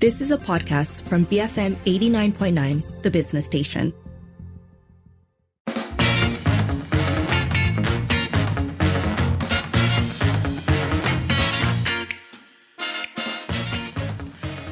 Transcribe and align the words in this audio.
This 0.00 0.22
is 0.22 0.30
a 0.30 0.38
podcast 0.38 1.02
from 1.02 1.26
BFM 1.26 1.76
89.9, 1.84 3.02
the 3.02 3.10
business 3.10 3.44
station. 3.44 3.92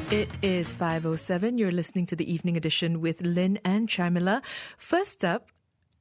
It 0.09 0.31
is 0.41 0.73
5.07. 0.73 1.59
You're 1.59 1.71
listening 1.71 2.07
to 2.07 2.15
the 2.15 2.33
evening 2.33 2.57
edition 2.57 2.99
with 2.99 3.21
Lynn 3.21 3.59
and 3.63 3.87
Sharmila. 3.87 4.41
First 4.79 5.23
up, 5.23 5.51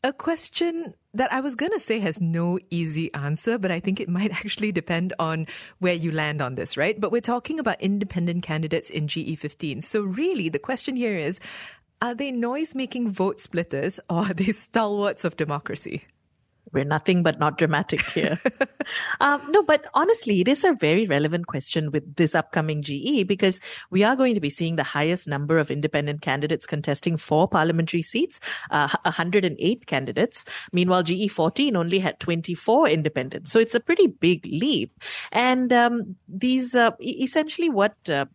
a 0.04 0.12
question 0.12 0.94
that 1.14 1.32
I 1.32 1.40
was 1.40 1.54
going 1.54 1.72
to 1.72 1.80
say 1.80 1.98
has 2.00 2.20
no 2.20 2.58
easy 2.70 3.12
answer, 3.14 3.58
but 3.58 3.70
I 3.70 3.80
think 3.80 4.00
it 4.00 4.08
might 4.08 4.30
actually 4.44 4.72
depend 4.72 5.12
on 5.18 5.46
where 5.78 5.94
you 5.94 6.12
land 6.12 6.40
on 6.40 6.54
this, 6.54 6.76
right? 6.76 6.98
But 7.00 7.12
we're 7.12 7.20
talking 7.20 7.58
about 7.58 7.80
independent 7.80 8.42
candidates 8.42 8.90
in 8.90 9.08
GE15. 9.08 9.82
So 9.82 10.02
really, 10.02 10.48
the 10.48 10.58
question 10.58 10.96
here 10.96 11.16
is, 11.16 11.40
are 12.00 12.14
they 12.14 12.30
noise 12.30 12.74
making 12.74 13.10
vote 13.10 13.40
splitters 13.40 13.98
or 14.08 14.26
are 14.26 14.34
they 14.34 14.52
stalwarts 14.52 15.24
of 15.24 15.36
democracy? 15.36 16.04
We're 16.72 16.84
nothing 16.84 17.22
but 17.22 17.38
not 17.38 17.58
dramatic 17.58 18.02
here. 18.10 18.40
um, 19.20 19.42
no, 19.50 19.62
but 19.62 19.86
honestly, 19.94 20.40
it 20.40 20.48
is 20.48 20.64
a 20.64 20.72
very 20.72 21.06
relevant 21.06 21.46
question 21.46 21.90
with 21.90 22.16
this 22.16 22.34
upcoming 22.34 22.82
GE 22.82 23.26
because 23.26 23.60
we 23.90 24.04
are 24.04 24.16
going 24.16 24.34
to 24.34 24.40
be 24.40 24.50
seeing 24.50 24.76
the 24.76 24.82
highest 24.82 25.28
number 25.28 25.58
of 25.58 25.70
independent 25.70 26.22
candidates 26.22 26.66
contesting 26.66 27.16
for 27.16 27.48
parliamentary 27.48 28.02
seats, 28.02 28.40
uh, 28.70 28.88
108 29.02 29.86
candidates. 29.86 30.44
Meanwhile, 30.72 31.04
GE 31.04 31.30
14 31.30 31.76
only 31.76 31.98
had 31.98 32.20
24 32.20 32.88
independents. 32.88 33.52
So 33.52 33.58
it's 33.58 33.74
a 33.74 33.80
pretty 33.80 34.06
big 34.06 34.46
leap. 34.46 34.92
And 35.32 35.72
um, 35.72 36.16
these, 36.28 36.74
uh, 36.74 36.90
essentially, 37.00 37.70
what 37.70 37.94
uh, 38.08 38.26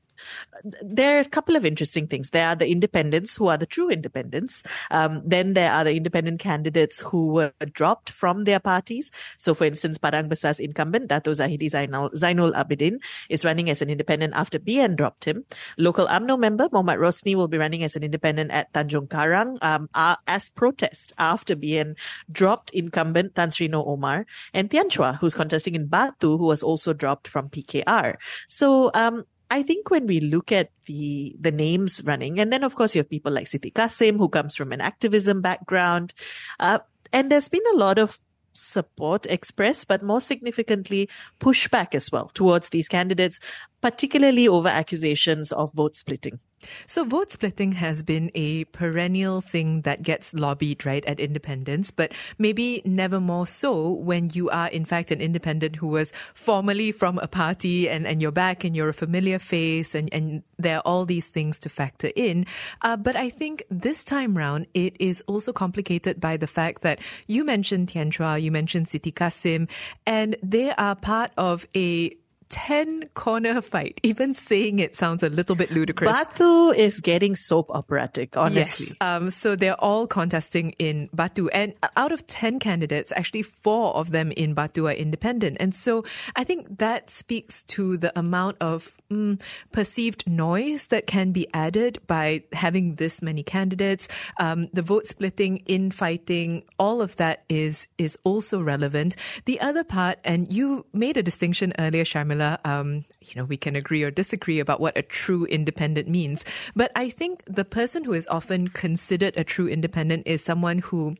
there 0.82 1.18
are 1.18 1.22
a 1.22 1.26
couple 1.26 1.56
of 1.56 1.66
interesting 1.66 2.08
things. 2.08 2.30
There 2.30 2.48
are 2.48 2.56
the 2.56 2.70
independents 2.70 3.36
who 3.36 3.48
are 3.48 3.58
the 3.58 3.66
true 3.66 3.90
independents. 3.90 4.64
Um, 4.92 5.22
then 5.26 5.54
there 5.54 5.72
are 5.72 5.84
the 5.84 5.96
independent 5.96 6.40
candidates 6.40 7.02
who 7.02 7.28
were 7.28 7.54
dropped 7.74 8.10
from 8.10 8.44
their 8.44 8.60
parties. 8.60 9.12
So, 9.38 9.54
for 9.54 9.66
instance, 9.66 9.98
Padang 9.98 10.30
Besar's 10.30 10.60
incumbent, 10.60 11.08
Dato 11.08 11.32
Zahidi 11.32 11.70
Zainul 11.70 12.54
Abidin, 12.54 13.02
is 13.30 13.46
running 13.46 13.70
as 13.70 13.82
an 13.82 13.90
independent 13.90 14.34
after 14.36 14.60
BN 14.60 14.96
dropped 14.96 15.26
him. 15.26 15.46
Local 15.78 16.08
UMNO 16.08 16.40
member 16.40 16.70
Mohammad 16.72 17.00
Rosni 17.00 17.36
will 17.36 17.48
be 17.48 17.58
running 17.58 17.84
as 17.84 17.96
an 17.96 18.04
independent 18.04 18.52
at 18.52 18.72
Tanjung 18.74 19.08
Karang 19.08 19.58
um, 19.62 19.90
as 20.28 20.50
protest 20.50 21.14
after 21.18 21.56
BN 21.56 21.98
dropped 22.32 22.70
incumbent 22.72 23.36
Tan 23.36 23.52
Sri 23.52 23.68
Noh 23.68 23.84
Omar. 23.86 24.26
And 24.54 24.70
Tian 24.70 24.90
Chua, 24.90 25.18
who's 25.18 25.34
contesting 25.34 25.76
in 25.76 25.88
Batu, 25.88 26.38
who 26.38 26.46
was 26.46 26.64
also 26.64 26.94
dropped 26.94 27.28
from 27.28 27.50
PKR. 27.50 28.16
So, 28.48 28.92
um, 28.94 29.26
I 29.50 29.64
think 29.64 29.90
when 29.90 30.08
we 30.08 30.20
look 30.20 30.52
at 30.52 30.72
the 30.86 31.36
the 31.40 31.52
names 31.52 32.02
running, 32.06 32.40
and 32.40 32.52
then 32.52 32.64
of 32.64 32.76
course 32.76 32.96
you 32.96 33.00
have 33.00 33.10
people 33.10 33.32
like 33.32 33.48
Siti 33.48 33.74
Kasim 33.74 34.18
who 34.18 34.30
comes 34.30 34.56
from 34.56 34.72
an 34.72 34.82
activism 34.82 35.42
background, 35.42 36.14
uh, 36.60 36.80
and 37.12 37.32
there's 37.32 37.50
been 37.50 37.64
a 37.74 37.78
lot 37.78 38.00
of 38.00 38.18
support 38.54 39.26
expressed, 39.28 39.88
but 39.88 40.04
more 40.04 40.22
significantly 40.22 41.10
pushback 41.40 41.96
as 41.96 42.12
well 42.12 42.30
towards 42.34 42.70
these 42.70 42.88
candidates, 42.88 43.40
particularly 43.82 44.48
over 44.48 44.70
accusations 44.70 45.52
of 45.52 45.74
vote 45.74 45.96
splitting. 45.96 46.40
So 46.88 47.04
vote 47.04 47.32
splitting 47.32 47.74
has 47.74 48.04
been 48.04 48.32
a 48.36 48.66
perennial 48.66 49.42
thing 49.42 49.82
that 49.82 50.04
gets 50.04 50.34
lobbied, 50.34 50.86
right, 50.86 51.06
at 51.06 51.20
independents, 51.20 51.92
but 51.92 52.12
maybe 52.38 52.82
never 52.86 53.20
more 53.20 53.48
so 53.48 53.90
when 53.90 54.30
you 54.34 54.50
are 54.50 54.68
in 54.68 54.86
fact 54.86 55.12
an 55.12 55.22
independent 55.22 55.78
who 55.78 55.88
was 55.88 56.12
formerly 56.34 56.92
from 56.92 57.18
a 57.20 57.28
party 57.28 57.90
and, 57.90 58.08
and 58.08 58.22
you're 58.22 58.32
back 58.32 58.64
and 58.64 58.76
you're 58.76 58.90
a 58.90 58.94
familiar 58.94 59.40
face 59.40 59.96
and, 59.96 60.10
and 60.14 60.44
there 60.58 60.78
are 60.78 60.84
all 60.86 61.06
these 61.06 61.28
things 61.28 61.60
to 61.60 61.70
factor 61.70 62.12
in. 62.16 62.46
Uh, 62.82 62.98
but 62.98 63.16
I 63.16 63.30
think 63.30 63.64
this 63.70 64.04
time 64.04 64.38
round, 64.38 64.68
it 64.74 64.96
is 65.00 65.22
also 65.28 65.54
complicated 65.54 66.20
by 66.20 66.38
the 66.38 66.48
fact 66.48 66.82
that 66.82 67.00
you 67.28 67.44
mentioned 67.44 67.90
Tian 67.90 68.12
Chua, 68.12 68.42
you 68.42 68.52
mentioned 68.52 68.88
Siti 68.88 69.14
Kasim, 69.14 69.68
and 70.06 70.36
they 70.42 70.72
are 70.72 70.96
part 70.96 71.32
of 71.38 71.68
a 71.76 72.16
10 72.54 73.10
corner 73.16 73.64
fight. 73.64 74.00
Even 74.04 74.36
saying 74.36 74.78
it 74.78 74.96
sounds 74.96 75.24
a 75.24 75.30
little 75.30 75.56
bit 75.56 75.72
ludicrous. 75.72 76.12
Batu 76.12 76.70
is 76.70 77.02
getting 77.02 77.36
soap 77.36 77.72
operatic, 77.72 78.38
honestly. 78.38 78.90
Yes. 78.90 78.96
Um, 79.02 79.32
so 79.32 79.56
they're 79.56 79.80
all 79.82 80.06
contesting 80.06 80.74
in 80.78 81.10
Batu. 81.12 81.50
And 81.50 81.74
out 81.98 82.12
of 82.12 82.28
10 82.28 82.60
candidates, 82.60 83.12
actually 83.16 83.42
four 83.42 83.96
of 83.96 84.12
them 84.12 84.32
in 84.34 84.54
Batu 84.54 84.86
are 84.88 84.94
independent. 84.94 85.58
And 85.60 85.74
so 85.74 86.06
I 86.36 86.44
think 86.44 86.78
that 86.78 87.10
speaks 87.10 87.64
to 87.74 87.98
the 87.98 88.18
amount 88.18 88.58
of 88.62 88.96
mm, 89.12 89.42
perceived 89.72 90.28
noise 90.28 90.88
that 90.88 91.08
can 91.08 91.32
be 91.32 91.48
added 91.56 91.98
by 92.06 92.44
having 92.54 92.96
this 92.96 93.24
many 93.24 93.42
candidates. 93.42 94.08
Um, 94.40 94.70
the 94.74 94.84
vote 94.84 95.08
splitting, 95.08 95.58
infighting, 95.66 96.66
all 96.78 97.02
of 97.02 97.16
that 97.16 97.46
is, 97.50 97.88
is 97.98 98.16
also 98.24 98.62
relevant. 98.62 99.16
The 99.46 99.60
other 99.60 99.84
part, 99.84 100.20
and 100.24 100.54
you 100.54 100.86
made 100.94 101.18
a 101.18 101.24
distinction 101.24 101.74
earlier, 101.80 102.04
Sharmila, 102.04 102.43
um, 102.66 103.06
you 103.22 103.36
know, 103.36 103.46
we 103.46 103.58
can 103.58 103.76
agree 103.76 104.04
or 104.04 104.12
disagree 104.12 104.60
about 104.60 104.80
what 104.80 104.98
a 104.98 105.02
true 105.02 105.46
independent 105.46 106.08
means. 106.08 106.46
But 106.76 106.92
I 106.96 107.10
think 107.10 107.44
the 107.46 107.66
person 107.66 108.04
who 108.04 108.14
is 108.14 108.28
often 108.28 108.68
considered 108.70 109.36
a 109.38 109.44
true 109.44 109.68
independent 109.68 110.28
is 110.28 110.44
someone 110.44 110.80
who 110.80 111.16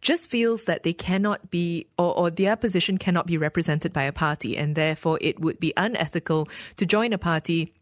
just 0.00 0.28
feels 0.28 0.64
that 0.64 0.82
they 0.82 0.92
cannot 0.92 1.50
be, 1.50 1.86
or, 1.96 2.16
or 2.16 2.30
their 2.30 2.56
position 2.56 2.98
cannot 2.98 3.26
be 3.26 3.38
represented 3.38 3.92
by 3.92 4.04
a 4.04 4.12
party, 4.12 4.56
and 4.56 4.74
therefore 4.74 5.18
it 5.20 5.40
would 5.40 5.60
be 5.60 5.72
unethical 5.76 6.48
to 6.76 6.86
join 6.86 7.12
a 7.12 7.18
party 7.18 7.72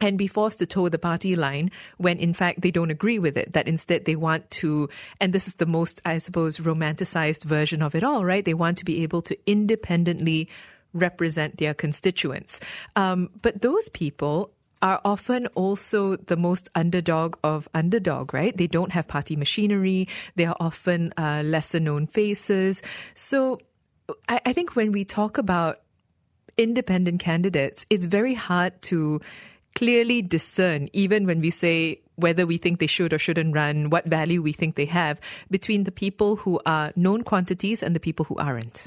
and 0.00 0.16
be 0.16 0.26
forced 0.26 0.58
to 0.60 0.66
toe 0.66 0.88
the 0.88 0.98
party 0.98 1.34
line 1.34 1.70
when 1.96 2.18
in 2.18 2.32
fact 2.32 2.60
they 2.62 2.70
don't 2.70 2.90
agree 2.90 3.18
with 3.18 3.36
it. 3.36 3.52
That 3.52 3.68
instead 3.68 4.04
they 4.04 4.16
want 4.16 4.50
to, 4.62 4.88
and 5.20 5.32
this 5.32 5.48
is 5.48 5.56
the 5.56 5.66
most, 5.66 6.00
I 6.04 6.18
suppose, 6.18 6.58
romanticized 6.58 7.44
version 7.44 7.82
of 7.82 7.94
it 7.94 8.04
all, 8.04 8.24
right? 8.24 8.44
They 8.44 8.54
want 8.54 8.78
to 8.78 8.84
be 8.84 9.02
able 9.02 9.22
to 9.22 9.36
independently 9.46 10.48
represent 10.98 11.58
their 11.58 11.74
constituents. 11.74 12.60
Um, 12.96 13.30
but 13.42 13.62
those 13.62 13.88
people 13.90 14.52
are 14.80 15.00
often 15.04 15.46
also 15.48 16.16
the 16.16 16.36
most 16.36 16.68
underdog 16.74 17.36
of 17.42 17.68
underdog, 17.74 18.32
right? 18.32 18.56
They 18.56 18.66
don't 18.66 18.92
have 18.92 19.08
party 19.08 19.36
machinery. 19.36 20.08
They 20.36 20.46
are 20.46 20.56
often 20.60 21.12
uh, 21.16 21.42
lesser 21.44 21.80
known 21.80 22.06
faces. 22.06 22.82
So 23.14 23.58
I, 24.28 24.40
I 24.46 24.52
think 24.52 24.76
when 24.76 24.92
we 24.92 25.04
talk 25.04 25.38
about 25.38 25.80
independent 26.56 27.20
candidates, 27.20 27.86
it's 27.90 28.06
very 28.06 28.34
hard 28.34 28.80
to 28.82 29.20
clearly 29.74 30.22
discern, 30.22 30.88
even 30.92 31.26
when 31.26 31.40
we 31.40 31.50
say 31.50 32.00
whether 32.16 32.46
we 32.46 32.58
think 32.58 32.80
they 32.80 32.86
should 32.86 33.12
or 33.12 33.18
shouldn't 33.18 33.54
run, 33.54 33.90
what 33.90 34.04
value 34.06 34.42
we 34.42 34.52
think 34.52 34.74
they 34.74 34.86
have, 34.86 35.20
between 35.50 35.84
the 35.84 35.92
people 35.92 36.36
who 36.36 36.60
are 36.66 36.92
known 36.96 37.22
quantities 37.22 37.82
and 37.82 37.94
the 37.94 38.00
people 38.00 38.24
who 38.24 38.34
aren't. 38.36 38.86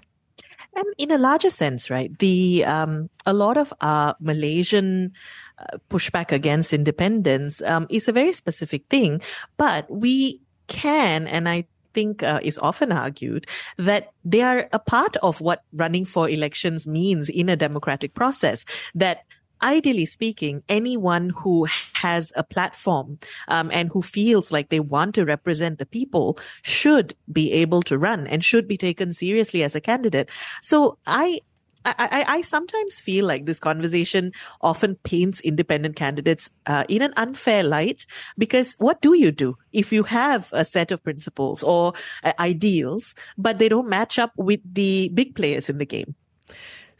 And 0.73 0.85
in 0.97 1.11
a 1.11 1.17
larger 1.17 1.49
sense, 1.49 1.89
right, 1.89 2.17
the 2.19 2.63
um, 2.65 3.09
a 3.25 3.33
lot 3.33 3.57
of 3.57 3.73
our 3.81 4.15
Malaysian 4.19 5.11
uh, 5.59 5.77
pushback 5.89 6.31
against 6.31 6.71
independents 6.71 7.61
um, 7.63 7.87
is 7.89 8.07
a 8.07 8.13
very 8.13 8.31
specific 8.33 8.85
thing, 8.89 9.21
but 9.57 9.89
we 9.91 10.39
can, 10.67 11.27
and 11.27 11.49
I 11.49 11.65
think 11.93 12.23
uh, 12.23 12.39
is 12.41 12.57
often 12.59 12.91
argued 12.91 13.47
that 13.77 14.13
they 14.23 14.41
are 14.41 14.69
a 14.71 14.79
part 14.79 15.17
of 15.17 15.41
what 15.41 15.63
running 15.73 16.05
for 16.05 16.29
elections 16.29 16.87
means 16.87 17.27
in 17.27 17.49
a 17.49 17.57
democratic 17.57 18.13
process. 18.13 18.63
That 18.95 19.23
ideally 19.61 20.05
speaking, 20.05 20.63
anyone 20.69 21.29
who 21.29 21.67
has 21.93 22.31
a 22.35 22.43
platform 22.43 23.19
um, 23.47 23.69
and 23.73 23.89
who 23.89 24.01
feels 24.01 24.51
like 24.51 24.69
they 24.69 24.79
want 24.79 25.15
to 25.15 25.25
represent 25.25 25.79
the 25.79 25.85
people 25.85 26.37
should 26.63 27.13
be 27.31 27.51
able 27.51 27.81
to 27.83 27.97
run 27.97 28.27
and 28.27 28.43
should 28.43 28.67
be 28.67 28.77
taken 28.77 29.13
seriously 29.13 29.63
as 29.63 29.75
a 29.75 29.81
candidate. 29.81 30.29
So 30.61 30.97
I 31.05 31.39
I, 31.83 32.25
I, 32.27 32.41
sometimes 32.41 32.99
feel 32.99 33.25
like 33.25 33.45
this 33.45 33.59
conversation 33.59 34.33
often 34.61 34.95
paints 35.03 35.41
independent 35.41 35.95
candidates 35.95 36.51
uh, 36.67 36.83
in 36.87 37.01
an 37.01 37.13
unfair 37.17 37.63
light 37.63 38.05
because 38.37 38.75
what 38.77 39.01
do 39.01 39.15
you 39.15 39.31
do 39.31 39.57
if 39.73 39.91
you 39.91 40.03
have 40.03 40.49
a 40.51 40.63
set 40.63 40.91
of 40.91 41.03
principles 41.03 41.63
or 41.63 41.93
uh, 42.23 42.33
ideals, 42.39 43.15
but 43.37 43.57
they 43.57 43.67
don't 43.67 43.89
match 43.89 44.19
up 44.19 44.31
with 44.37 44.59
the 44.71 45.09
big 45.15 45.33
players 45.33 45.69
in 45.69 45.79
the 45.79 45.85
game? 45.85 46.13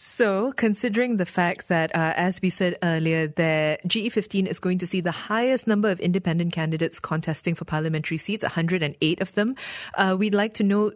So, 0.03 0.51
considering 0.53 1.18
the 1.18 1.27
fact 1.27 1.68
that, 1.68 1.95
uh, 1.95 2.13
as 2.15 2.42
we 2.42 2.50
said 2.50 2.75
earlier, 2.81 3.27
that 3.27 3.88
GE15 3.88 4.48
is 4.48 4.59
going 4.59 4.80
to 4.80 4.88
see 4.88 5.00
the 5.00 5.12
highest 5.12 5.68
number 5.68 5.92
of 5.92 6.00
independent 6.00 6.53
candidates 6.53 7.00
contesting 7.00 7.53
for 7.53 7.65
parliamentary 7.65 8.18
seats, 8.18 8.44
108 8.44 9.21
of 9.21 9.33
them, 9.36 9.56
uh, 9.94 10.15
we'd 10.18 10.33
like 10.33 10.56
to 10.56 10.63
know 10.63 10.92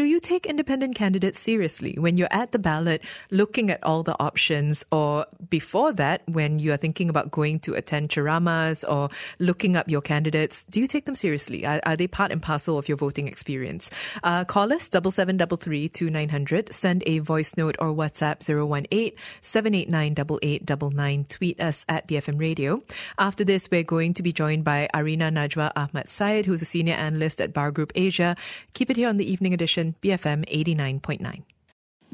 do 0.00 0.06
you 0.06 0.18
take 0.18 0.46
independent 0.46 0.94
candidates 0.94 1.38
seriously 1.38 1.94
when 1.98 2.16
you're 2.16 2.26
at 2.30 2.52
the 2.52 2.58
ballot 2.58 3.02
looking 3.30 3.68
at 3.70 3.78
all 3.84 4.02
the 4.02 4.16
options 4.18 4.82
or 4.90 5.26
before 5.50 5.92
that 5.92 6.22
when 6.26 6.58
you 6.58 6.72
are 6.72 6.78
thinking 6.78 7.10
about 7.10 7.30
going 7.30 7.60
to 7.60 7.74
attend 7.74 8.08
ceramahs 8.08 8.82
or 8.90 9.10
looking 9.38 9.76
up 9.76 9.90
your 9.90 10.00
candidates? 10.00 10.64
Do 10.64 10.80
you 10.80 10.86
take 10.86 11.04
them 11.04 11.14
seriously? 11.14 11.66
Are, 11.66 11.82
are 11.84 11.96
they 11.96 12.06
part 12.06 12.32
and 12.32 12.40
parcel 12.40 12.78
of 12.78 12.88
your 12.88 12.96
voting 12.96 13.28
experience? 13.28 13.90
Uh, 14.24 14.42
call 14.46 14.72
us 14.72 14.88
double 14.88 15.10
seven 15.10 15.36
double 15.36 15.58
three 15.58 15.86
two 15.86 16.08
nine 16.08 16.30
hundred. 16.30 16.72
Send 16.72 17.02
a 17.04 17.18
voice 17.18 17.58
note 17.58 17.76
or 17.78 17.88
WhatsApp 17.92 18.40
018 18.40 19.12
789 19.42 20.12
8899. 20.42 21.24
Tweet 21.28 21.60
us 21.60 21.84
at 21.90 22.08
BFM 22.08 22.40
Radio. 22.40 22.82
After 23.18 23.44
this, 23.44 23.70
we're 23.70 23.82
going 23.82 24.14
to 24.14 24.22
be 24.22 24.32
joined 24.32 24.64
by 24.64 24.88
Arina 24.94 25.30
Najwa 25.30 25.72
Ahmad 25.76 26.08
Syed, 26.08 26.46
who's 26.46 26.62
a 26.62 26.64
senior 26.64 26.94
analyst 26.94 27.38
at 27.38 27.52
Bower 27.52 27.70
Group 27.70 27.92
Asia. 27.94 28.34
Keep 28.72 28.88
it 28.88 28.96
here 28.96 29.08
on 29.10 29.18
the 29.18 29.30
evening 29.30 29.52
edition, 29.52 29.89
BFM 30.00 30.48
89.9. 30.48 31.42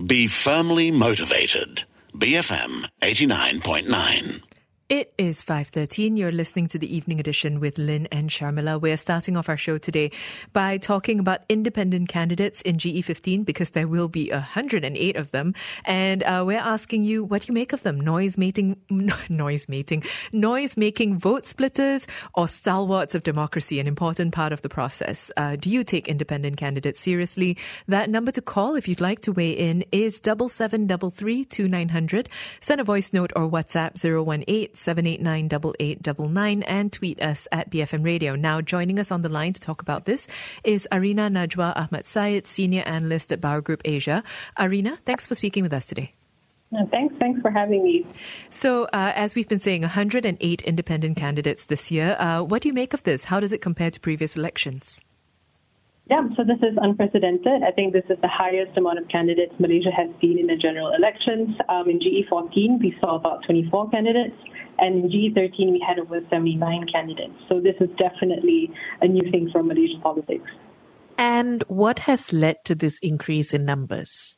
Be 0.06 0.26
firmly 0.26 0.90
motivated. 0.90 1.84
BFM 2.14 2.88
89.9. 3.02 4.42
It 4.88 5.12
is 5.18 5.42
5.13. 5.42 6.16
You're 6.16 6.30
listening 6.30 6.68
to 6.68 6.78
the 6.78 6.96
evening 6.96 7.18
edition 7.18 7.58
with 7.58 7.76
Lynn 7.76 8.06
and 8.12 8.30
Sharmila. 8.30 8.80
We're 8.80 8.96
starting 8.96 9.36
off 9.36 9.48
our 9.48 9.56
show 9.56 9.78
today 9.78 10.12
by 10.52 10.78
talking 10.78 11.18
about 11.18 11.40
independent 11.48 12.08
candidates 12.08 12.60
in 12.60 12.76
GE15 12.76 13.44
because 13.44 13.70
there 13.70 13.88
will 13.88 14.06
be 14.06 14.30
108 14.30 15.16
of 15.16 15.32
them. 15.32 15.54
And 15.86 16.22
uh, 16.22 16.44
we're 16.46 16.60
asking 16.60 17.02
you 17.02 17.24
what 17.24 17.48
you 17.48 17.52
make 17.54 17.72
of 17.72 17.82
them. 17.82 18.00
Noise 18.00 18.38
making, 18.38 18.76
noise 19.28 19.68
making, 19.68 20.04
noise 20.32 20.76
making 20.76 21.18
vote 21.18 21.46
splitters 21.46 22.06
or 22.34 22.46
stalwarts 22.46 23.16
of 23.16 23.24
democracy, 23.24 23.80
an 23.80 23.88
important 23.88 24.32
part 24.32 24.52
of 24.52 24.62
the 24.62 24.68
process. 24.68 25.32
Uh, 25.36 25.56
do 25.56 25.68
you 25.68 25.82
take 25.82 26.06
independent 26.06 26.58
candidates 26.58 27.00
seriously? 27.00 27.58
That 27.88 28.08
number 28.08 28.30
to 28.30 28.40
call 28.40 28.76
if 28.76 28.86
you'd 28.86 29.00
like 29.00 29.20
to 29.22 29.32
weigh 29.32 29.50
in 29.50 29.84
is 29.90 30.20
double 30.20 30.48
seven 30.48 30.86
double 30.86 31.10
three 31.10 31.44
two 31.44 31.66
nine 31.66 31.88
hundred. 31.88 32.28
Send 32.60 32.80
a 32.80 32.84
voice 32.84 33.12
note 33.12 33.32
or 33.34 33.50
WhatsApp 33.50 33.96
018 34.46 34.75
789 34.76 35.46
8899 35.80 36.62
and 36.64 36.92
tweet 36.92 37.22
us 37.22 37.48
at 37.50 37.70
BFM 37.70 38.04
Radio. 38.04 38.36
Now, 38.36 38.60
joining 38.60 38.98
us 38.98 39.10
on 39.10 39.22
the 39.22 39.28
line 39.28 39.52
to 39.52 39.60
talk 39.60 39.82
about 39.82 40.04
this 40.04 40.26
is 40.64 40.86
Arina 40.92 41.30
Najwa 41.30 41.76
Ahmad 41.76 42.06
Syed, 42.06 42.46
Senior 42.46 42.82
Analyst 42.82 43.32
at 43.32 43.40
Bower 43.40 43.60
Group 43.60 43.82
Asia. 43.84 44.22
Arina, 44.58 44.98
thanks 45.04 45.26
for 45.26 45.34
speaking 45.34 45.62
with 45.62 45.72
us 45.72 45.86
today. 45.86 46.12
thanks, 46.90 47.14
thanks 47.18 47.40
for 47.40 47.50
having 47.50 47.82
me. 47.82 48.06
So, 48.50 48.84
uh, 48.84 49.12
as 49.14 49.34
we've 49.34 49.48
been 49.48 49.60
saying, 49.60 49.82
108 49.82 50.62
independent 50.62 51.16
candidates 51.16 51.64
this 51.66 51.90
year. 51.90 52.16
Uh, 52.18 52.42
what 52.42 52.62
do 52.62 52.68
you 52.68 52.74
make 52.74 52.92
of 52.92 53.02
this? 53.04 53.24
How 53.24 53.40
does 53.40 53.52
it 53.52 53.60
compare 53.60 53.90
to 53.90 54.00
previous 54.00 54.36
elections? 54.36 55.00
Yeah, 56.08 56.22
so 56.36 56.44
this 56.44 56.58
is 56.58 56.78
unprecedented. 56.80 57.64
I 57.66 57.72
think 57.72 57.92
this 57.92 58.04
is 58.08 58.16
the 58.22 58.28
highest 58.28 58.78
amount 58.78 59.00
of 59.00 59.08
candidates 59.08 59.52
Malaysia 59.58 59.90
has 59.90 60.08
seen 60.20 60.38
in 60.38 60.46
the 60.46 60.54
general 60.54 60.92
elections. 60.94 61.56
Um, 61.68 61.90
in 61.90 61.98
GE14, 61.98 62.78
we 62.78 62.96
saw 63.00 63.16
about 63.16 63.42
24 63.44 63.90
candidates, 63.90 64.36
and 64.78 65.04
in 65.04 65.10
GE13, 65.10 65.72
we 65.72 65.84
had 65.84 65.98
over 65.98 66.20
79 66.30 66.86
candidates. 66.92 67.34
So 67.48 67.60
this 67.60 67.74
is 67.80 67.88
definitely 67.98 68.70
a 69.00 69.08
new 69.08 69.28
thing 69.32 69.50
for 69.50 69.64
Malaysian 69.64 70.00
politics. 70.00 70.48
And 71.18 71.64
what 71.66 72.00
has 72.00 72.32
led 72.32 72.64
to 72.66 72.76
this 72.76 73.00
increase 73.00 73.52
in 73.52 73.64
numbers? 73.64 74.36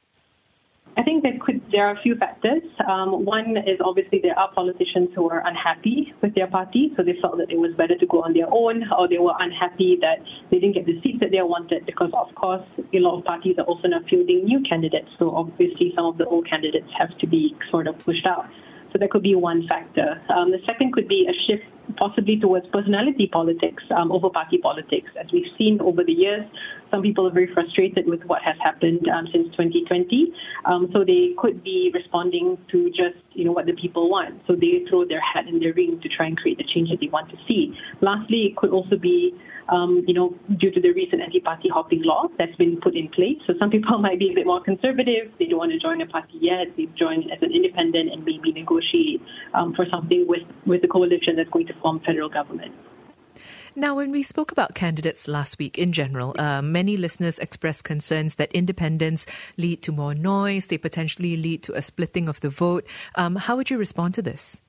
I 0.96 1.02
think 1.02 1.22
there 1.22 1.38
could 1.38 1.57
there 1.70 1.86
are 1.86 1.92
a 1.92 2.02
few 2.02 2.16
factors. 2.16 2.62
Um, 2.88 3.24
one 3.24 3.56
is 3.56 3.78
obviously 3.84 4.20
there 4.22 4.38
are 4.38 4.50
politicians 4.52 5.10
who 5.14 5.28
are 5.30 5.46
unhappy 5.46 6.12
with 6.22 6.34
their 6.34 6.46
party, 6.46 6.92
so 6.96 7.02
they 7.02 7.14
felt 7.20 7.38
that 7.38 7.50
it 7.50 7.58
was 7.58 7.74
better 7.76 7.96
to 7.96 8.06
go 8.06 8.22
on 8.22 8.32
their 8.32 8.48
own, 8.50 8.84
or 8.96 9.08
they 9.08 9.18
were 9.18 9.34
unhappy 9.38 9.98
that 10.00 10.18
they 10.50 10.58
didn't 10.58 10.74
get 10.74 10.86
the 10.86 11.00
seats 11.02 11.18
that 11.20 11.30
they 11.30 11.42
wanted 11.42 11.86
because, 11.86 12.10
of 12.14 12.34
course, 12.34 12.64
a 12.78 12.98
lot 12.98 13.18
of 13.18 13.24
parties 13.24 13.56
are 13.58 13.64
also 13.64 13.88
now 13.88 14.00
fielding 14.08 14.44
new 14.44 14.60
candidates. 14.68 15.08
So 15.18 15.34
obviously, 15.34 15.92
some 15.94 16.06
of 16.06 16.18
the 16.18 16.26
old 16.26 16.48
candidates 16.48 16.88
have 16.98 17.16
to 17.18 17.26
be 17.26 17.54
sort 17.70 17.86
of 17.86 17.98
pushed 17.98 18.26
out. 18.26 18.46
So 18.92 18.98
that 18.98 19.10
could 19.10 19.22
be 19.22 19.34
one 19.34 19.66
factor. 19.68 20.20
Um, 20.34 20.50
the 20.50 20.60
second 20.64 20.92
could 20.94 21.08
be 21.08 21.28
a 21.28 21.34
shift 21.46 21.64
possibly 21.96 22.38
towards 22.38 22.66
personality 22.68 23.26
politics 23.26 23.82
um, 23.96 24.12
over 24.12 24.30
party 24.30 24.58
politics. 24.58 25.10
As 25.18 25.26
we've 25.32 25.50
seen 25.56 25.80
over 25.80 26.04
the 26.04 26.12
years, 26.12 26.44
some 26.90 27.02
people 27.02 27.26
are 27.26 27.32
very 27.32 27.52
frustrated 27.52 28.06
with 28.06 28.22
what 28.24 28.42
has 28.42 28.56
happened 28.62 29.06
um, 29.08 29.26
since 29.32 29.48
2020. 29.56 30.32
Um, 30.64 30.90
so 30.92 31.04
they 31.04 31.34
could 31.38 31.62
be 31.62 31.90
responding 31.94 32.58
to 32.70 32.88
just 32.90 33.16
you 33.32 33.44
know 33.44 33.52
what 33.52 33.66
the 33.66 33.74
people 33.74 34.10
want. 34.10 34.42
So 34.46 34.54
they 34.54 34.84
throw 34.88 35.04
their 35.06 35.20
hat 35.20 35.48
in 35.48 35.58
the 35.60 35.70
ring 35.72 36.00
to 36.02 36.08
try 36.08 36.26
and 36.26 36.36
create 36.36 36.58
the 36.58 36.64
change 36.64 36.90
that 36.90 37.00
they 37.00 37.08
want 37.08 37.30
to 37.30 37.36
see. 37.46 37.74
Lastly, 38.00 38.50
it 38.50 38.56
could 38.56 38.70
also 38.70 38.96
be 38.96 39.34
um, 39.68 40.04
you 40.06 40.14
know, 40.14 40.34
due 40.58 40.70
to 40.70 40.80
the 40.80 40.92
recent 40.92 41.22
anti-party 41.22 41.68
hopping 41.68 42.02
law 42.02 42.26
that's 42.38 42.54
been 42.56 42.80
put 42.80 42.96
in 42.96 43.08
place. 43.08 43.36
So 43.46 43.54
some 43.58 43.70
people 43.74 43.98
might 43.98 44.18
be 44.18 44.30
a 44.30 44.34
bit 44.34 44.46
more 44.46 44.62
conservative. 44.62 45.32
They 45.38 45.46
don't 45.46 45.58
want 45.58 45.72
to 45.72 45.78
join 45.78 46.00
a 46.00 46.06
party 46.06 46.38
yet. 46.40 46.68
They've 46.76 46.94
joined 46.94 47.30
as 47.30 47.38
an 47.42 47.52
independent 47.52 48.12
and 48.12 48.24
maybe 48.24 48.52
negotiate 48.52 49.20
um, 49.54 49.74
for 49.74 49.84
something 49.90 50.26
with, 50.26 50.42
with 50.66 50.82
the 50.82 50.88
coalition 50.88 51.36
that's 51.36 51.50
going 51.50 51.66
to 51.66 51.74
form 51.80 52.00
federal 52.00 52.28
government. 52.28 52.74
Now, 53.76 53.94
when 53.94 54.10
we 54.10 54.24
spoke 54.24 54.50
about 54.50 54.74
candidates 54.74 55.28
last 55.28 55.58
week 55.58 55.78
in 55.78 55.92
general, 55.92 56.34
uh, 56.36 56.60
many 56.62 56.96
listeners 56.96 57.38
expressed 57.38 57.84
concerns 57.84 58.34
that 58.34 58.50
independents 58.52 59.24
lead 59.56 59.82
to 59.82 59.92
more 59.92 60.14
noise, 60.14 60.66
they 60.66 60.78
potentially 60.78 61.36
lead 61.36 61.62
to 61.62 61.74
a 61.74 61.82
splitting 61.82 62.28
of 62.28 62.40
the 62.40 62.50
vote. 62.50 62.84
Um, 63.14 63.36
how 63.36 63.54
would 63.56 63.70
you 63.70 63.78
respond 63.78 64.14
to 64.14 64.22
this? 64.22 64.60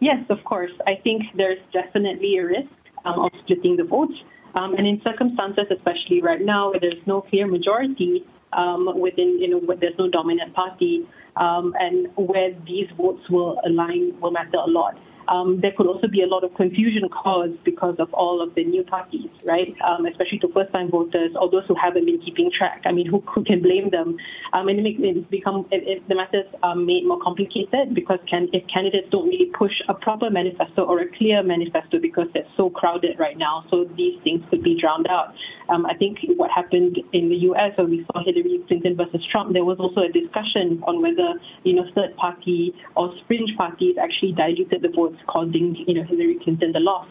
Yes, 0.00 0.24
of 0.30 0.44
course. 0.44 0.70
I 0.86 0.94
think 1.02 1.22
there's 1.36 1.58
definitely 1.72 2.38
a 2.38 2.44
risk 2.44 2.70
um, 3.04 3.18
of 3.18 3.32
splitting 3.42 3.76
the 3.76 3.84
vote. 3.84 4.14
Um, 4.54 4.74
and 4.74 4.86
in 4.86 5.00
circumstances, 5.02 5.66
especially 5.76 6.22
right 6.22 6.40
now, 6.40 6.70
where 6.70 6.80
there's 6.80 7.04
no 7.06 7.22
clear 7.22 7.46
majority 7.46 8.24
um, 8.52 8.88
within, 8.98 9.38
you 9.40 9.48
know, 9.48 9.58
where 9.58 9.76
there's 9.76 9.98
no 9.98 10.08
dominant 10.08 10.54
party, 10.54 11.06
um, 11.36 11.74
and 11.78 12.08
where 12.16 12.54
these 12.66 12.88
votes 12.96 13.22
will 13.30 13.60
align 13.66 14.18
will 14.20 14.30
matter 14.30 14.58
a 14.64 14.70
lot. 14.70 14.96
Um, 15.28 15.60
there 15.60 15.72
could 15.76 15.86
also 15.86 16.08
be 16.08 16.22
a 16.22 16.26
lot 16.26 16.44
of 16.44 16.54
confusion 16.54 17.08
caused 17.08 17.62
because 17.64 17.96
of 17.98 18.12
all 18.14 18.40
of 18.42 18.54
the 18.54 18.64
new 18.64 18.82
parties, 18.82 19.28
right? 19.44 19.74
Um, 19.86 20.06
especially 20.06 20.38
to 20.40 20.48
first-time 20.48 20.90
voters 20.90 21.32
or 21.38 21.50
those 21.50 21.64
who 21.68 21.74
haven't 21.74 22.06
been 22.06 22.20
keeping 22.20 22.50
track. 22.56 22.82
I 22.86 22.92
mean, 22.92 23.06
who, 23.06 23.20
who 23.34 23.44
can 23.44 23.60
blame 23.60 23.90
them? 23.90 24.16
Um, 24.52 24.68
and 24.68 24.78
it, 24.78 24.82
makes, 24.82 25.00
it 25.02 25.30
become 25.30 25.66
it, 25.70 25.86
it, 25.86 26.08
the 26.08 26.14
matters 26.14 26.46
are 26.62 26.74
made 26.74 27.04
more 27.06 27.20
complicated 27.20 27.94
because 27.94 28.18
can, 28.28 28.48
if 28.52 28.64
candidates 28.72 29.08
don't 29.10 29.28
really 29.28 29.50
push 29.56 29.72
a 29.88 29.94
proper 29.94 30.30
manifesto 30.30 30.84
or 30.84 31.00
a 31.00 31.16
clear 31.16 31.42
manifesto 31.42 31.98
because 32.00 32.26
they're 32.32 32.48
so 32.56 32.70
crowded 32.70 33.18
right 33.18 33.36
now, 33.36 33.64
so 33.70 33.84
these 33.96 34.20
things 34.24 34.42
could 34.48 34.62
be 34.62 34.78
drowned 34.80 35.06
out. 35.08 35.34
Um, 35.68 35.84
I 35.84 35.94
think 35.94 36.18
what 36.36 36.50
happened 36.50 36.98
in 37.12 37.28
the 37.28 37.36
U.S. 37.52 37.76
when 37.76 37.90
we 37.90 38.06
saw 38.06 38.24
Hillary 38.24 38.64
Clinton 38.66 38.96
versus 38.96 39.20
Trump, 39.30 39.52
there 39.52 39.64
was 39.64 39.78
also 39.78 40.00
a 40.00 40.08
discussion 40.08 40.82
on 40.86 41.02
whether 41.02 41.34
you 41.64 41.74
know 41.74 41.84
third 41.94 42.16
party 42.16 42.74
or 42.96 43.12
fringe 43.26 43.50
parties 43.56 43.96
actually 44.00 44.32
diluted 44.32 44.80
the 44.80 44.88
votes 44.88 45.17
causing 45.26 45.76
you 45.86 45.94
know 45.94 46.04
Hillary 46.04 46.38
Clinton 46.42 46.72
the 46.72 46.80
loss. 46.80 47.08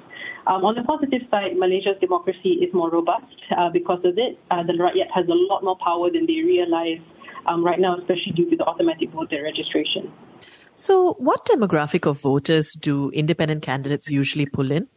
Um, 0.48 0.64
on 0.64 0.76
the 0.76 0.84
positive 0.84 1.22
side, 1.30 1.58
Malaysia's 1.58 2.00
democracy 2.00 2.64
is 2.64 2.74
more 2.74 2.90
robust 2.90 3.36
uh, 3.58 3.70
because 3.70 4.00
of 4.06 4.18
it. 4.18 4.40
Uh, 4.50 4.64
the 4.64 4.74
Rakyat 4.74 5.12
has 5.14 5.28
a 5.28 5.36
lot 5.36 5.64
more 5.64 5.78
power 5.84 6.10
than 6.10 6.26
they 6.26 6.40
realize 6.40 7.04
um, 7.48 7.66
right 7.66 7.80
now, 7.80 7.98
especially 7.98 8.32
due 8.34 8.50
to 8.50 8.56
the 8.56 8.64
automatic 8.64 9.12
voter 9.12 9.44
registration. 9.44 10.12
So, 10.76 11.16
what 11.20 11.46
demographic 11.46 12.08
of 12.10 12.22
voters 12.22 12.74
do 12.74 13.10
independent 13.12 13.64
candidates 13.64 14.10
usually 14.12 14.46
pull 14.46 14.72
in? 14.72 14.88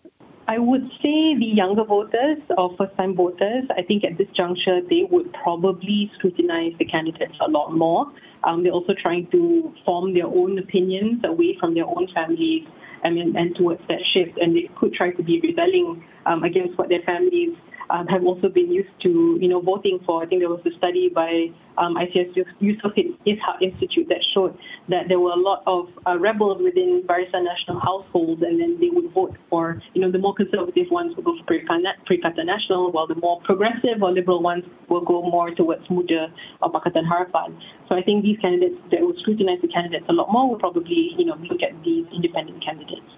I 0.46 0.58
would 0.58 0.82
say 1.00 1.38
the 1.38 1.50
younger 1.54 1.84
voters 1.84 2.38
or 2.58 2.74
first 2.76 2.96
time 2.96 3.14
voters, 3.14 3.64
I 3.78 3.82
think 3.82 4.04
at 4.04 4.18
this 4.18 4.26
juncture, 4.36 4.80
they 4.90 5.06
would 5.10 5.32
probably 5.32 6.10
scrutinize 6.18 6.72
the 6.78 6.84
candidates 6.84 7.34
a 7.40 7.48
lot 7.48 7.70
more. 7.70 8.12
Um, 8.42 8.62
they're 8.62 8.72
also 8.72 8.92
trying 9.00 9.28
to 9.30 9.72
form 9.84 10.12
their 10.12 10.26
own 10.26 10.58
opinions 10.58 11.22
away 11.24 11.56
from 11.60 11.74
their 11.74 11.86
own 11.86 12.08
families 12.12 12.66
and, 13.02 13.36
and 13.36 13.54
towards 13.56 13.80
that 13.88 14.00
shift. 14.12 14.38
And 14.38 14.56
they 14.56 14.70
could 14.76 14.94
try 14.94 15.10
to 15.12 15.22
be 15.22 15.40
rebelling 15.40 16.04
um, 16.26 16.42
against 16.42 16.76
what 16.78 16.88
their 16.88 17.02
families 17.02 17.56
um, 17.90 18.06
have 18.06 18.24
also 18.24 18.48
been 18.48 18.70
used 18.72 18.94
to, 19.02 19.38
you 19.40 19.48
know, 19.48 19.60
voting 19.60 19.98
for. 20.06 20.22
I 20.22 20.26
think 20.26 20.40
there 20.42 20.48
was 20.48 20.64
a 20.64 20.76
study 20.78 21.08
by 21.08 21.48
um, 21.76 21.96
ISEAS 21.96 22.32
Yusof 22.60 22.94
Ishak 23.26 23.62
Institute 23.62 24.06
that 24.08 24.22
showed 24.34 24.56
that 24.88 25.08
there 25.08 25.18
were 25.18 25.32
a 25.32 25.40
lot 25.40 25.62
of 25.66 25.88
uh, 26.06 26.18
rebels 26.18 26.62
within 26.62 27.02
Barisan 27.06 27.46
Nasional 27.48 27.80
households, 27.82 28.42
and 28.42 28.60
then 28.60 28.78
they 28.80 28.90
would 28.90 29.10
vote 29.12 29.36
for, 29.48 29.82
you 29.94 30.00
know, 30.00 30.10
the 30.10 30.18
more 30.18 30.34
conservative 30.34 30.86
ones 30.90 31.16
would 31.16 31.24
go 31.24 31.36
for 31.38 31.44
Perikatan 31.44 32.46
Nasional, 32.46 32.92
while 32.92 33.06
the 33.06 33.16
more 33.16 33.40
progressive 33.42 34.02
or 34.02 34.12
liberal 34.12 34.42
ones 34.42 34.64
will 34.88 35.04
go 35.04 35.22
more 35.22 35.50
towards 35.54 35.88
Muda 35.90 36.32
or 36.62 36.70
Pakatan 36.70 37.04
Harapan. 37.10 37.58
So 37.88 37.96
I 37.96 38.02
think 38.02 38.22
these 38.22 38.38
candidates 38.38 38.76
that 38.90 39.00
will 39.00 39.14
scrutinize 39.20 39.60
the 39.62 39.68
candidates 39.68 40.06
a 40.08 40.12
lot 40.12 40.30
more 40.30 40.48
will 40.48 40.58
probably, 40.58 41.14
you 41.18 41.24
know, 41.24 41.36
look 41.50 41.62
at 41.62 41.72
these 41.84 42.06
independent 42.14 42.64
candidates. 42.64 43.10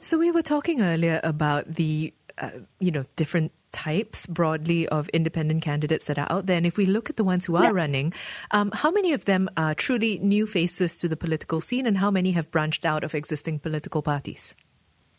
So 0.00 0.18
we 0.18 0.30
were 0.30 0.42
talking 0.42 0.80
earlier 0.80 1.20
about 1.22 1.74
the, 1.74 2.14
uh, 2.38 2.50
you 2.78 2.90
know, 2.90 3.04
different 3.16 3.52
types 3.72 4.26
broadly 4.26 4.88
of 4.88 5.08
independent 5.10 5.62
candidates 5.62 6.06
that 6.06 6.18
are 6.18 6.26
out 6.30 6.46
there. 6.46 6.56
And 6.56 6.66
if 6.66 6.76
we 6.76 6.86
look 6.86 7.10
at 7.10 7.16
the 7.16 7.24
ones 7.24 7.46
who 7.46 7.56
are 7.56 7.64
yeah. 7.64 7.70
running, 7.70 8.12
um, 8.50 8.70
how 8.72 8.90
many 8.90 9.12
of 9.12 9.24
them 9.24 9.48
are 9.56 9.74
truly 9.74 10.18
new 10.18 10.46
faces 10.46 10.98
to 10.98 11.08
the 11.08 11.16
political 11.16 11.60
scene 11.60 11.86
and 11.86 11.98
how 11.98 12.10
many 12.10 12.32
have 12.32 12.50
branched 12.50 12.84
out 12.84 13.04
of 13.04 13.14
existing 13.14 13.58
political 13.58 14.02
parties? 14.02 14.56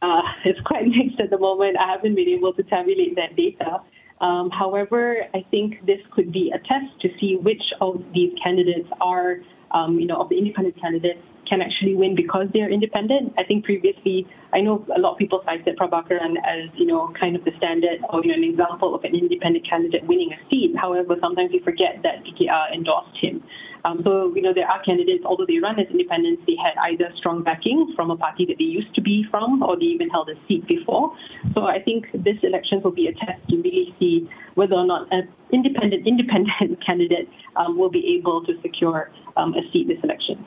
Uh, 0.02 0.22
it's 0.46 0.60
quite 0.62 0.86
mixed 0.86 1.20
at 1.20 1.30
the 1.30 1.38
moment. 1.38 1.78
I 1.78 1.92
haven't 1.92 2.16
been 2.16 2.30
able 2.30 2.54
to 2.54 2.64
tabulate 2.64 3.16
that 3.16 3.36
data. 3.36 3.82
Um, 4.20 4.52
however, 4.52 5.26
I 5.34 5.44
think 5.50 5.84
this 5.86 6.00
could 6.12 6.32
be 6.32 6.52
a 6.54 6.60
test 6.60 7.02
to 7.02 7.10
see 7.20 7.38
which 7.42 7.64
of 7.82 8.04
these 8.14 8.32
candidates 8.44 8.88
are, 9.02 9.38
um, 9.72 10.00
you 10.00 10.06
know, 10.06 10.22
of 10.22 10.30
the 10.30 10.38
independent 10.38 10.80
candidates 10.80 11.22
can 11.52 11.62
actually 11.62 11.94
win 11.94 12.16
because 12.16 12.48
they're 12.54 12.72
independent. 12.72 13.36
I 13.38 13.44
think 13.44 13.66
previously, 13.66 14.26
I 14.54 14.62
know 14.62 14.88
a 14.96 15.00
lot 15.00 15.12
of 15.14 15.18
people 15.20 15.44
cited 15.44 15.78
Prabakaran 15.78 16.40
as, 16.48 16.72
you 16.80 16.88
know, 16.88 17.12
kind 17.20 17.36
of 17.36 17.44
the 17.44 17.52
standard 17.58 18.00
or, 18.08 18.24
you 18.24 18.32
know, 18.32 18.40
an 18.40 18.48
example 18.48 18.96
of 18.96 19.04
an 19.04 19.14
independent 19.14 19.68
candidate 19.68 20.08
winning 20.08 20.32
a 20.32 20.40
seat. 20.50 20.72
However, 20.80 21.18
sometimes 21.20 21.52
we 21.52 21.60
forget 21.60 22.00
that 22.04 22.24
PKR 22.24 22.74
endorsed 22.74 23.20
him. 23.20 23.44
Um, 23.84 24.00
so, 24.06 24.32
you 24.34 24.42
know, 24.42 24.54
there 24.56 24.68
are 24.68 24.82
candidates, 24.84 25.26
although 25.26 25.46
they 25.46 25.58
run 25.58 25.78
as 25.78 25.88
independents, 25.92 26.44
they 26.48 26.56
had 26.56 26.80
either 26.88 27.12
strong 27.18 27.44
backing 27.44 27.92
from 27.98 28.12
a 28.12 28.16
party 28.16 28.46
that 28.46 28.56
they 28.58 28.72
used 28.72 28.94
to 28.96 29.02
be 29.02 29.26
from 29.30 29.62
or 29.64 29.76
they 29.76 29.92
even 29.92 30.08
held 30.08 30.30
a 30.30 30.38
seat 30.48 30.66
before. 30.68 31.12
So 31.54 31.68
I 31.68 31.82
think 31.84 32.06
this 32.14 32.40
election 32.44 32.80
will 32.82 32.96
be 32.96 33.08
a 33.08 33.14
test 33.14 33.44
to 33.50 33.58
really 33.58 33.94
see 34.00 34.30
whether 34.56 34.76
or 34.76 34.86
not 34.86 35.12
an 35.12 35.28
independent, 35.52 36.08
independent 36.08 36.80
candidate 36.86 37.28
um, 37.58 37.78
will 37.78 37.92
be 37.92 38.16
able 38.20 38.46
to 38.46 38.54
secure 38.62 39.12
um, 39.36 39.54
a 39.54 39.62
seat 39.74 39.90
this 39.90 40.00
election. 40.04 40.46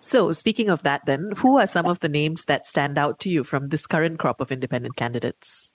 So, 0.00 0.32
speaking 0.32 0.70
of 0.70 0.82
that, 0.82 1.04
then, 1.04 1.32
who 1.36 1.58
are 1.58 1.66
some 1.66 1.86
of 1.86 2.00
the 2.00 2.08
names 2.08 2.46
that 2.46 2.66
stand 2.66 2.96
out 2.96 3.20
to 3.20 3.28
you 3.28 3.44
from 3.44 3.68
this 3.68 3.86
current 3.86 4.18
crop 4.18 4.40
of 4.40 4.50
independent 4.50 4.96
candidates? 4.96 5.72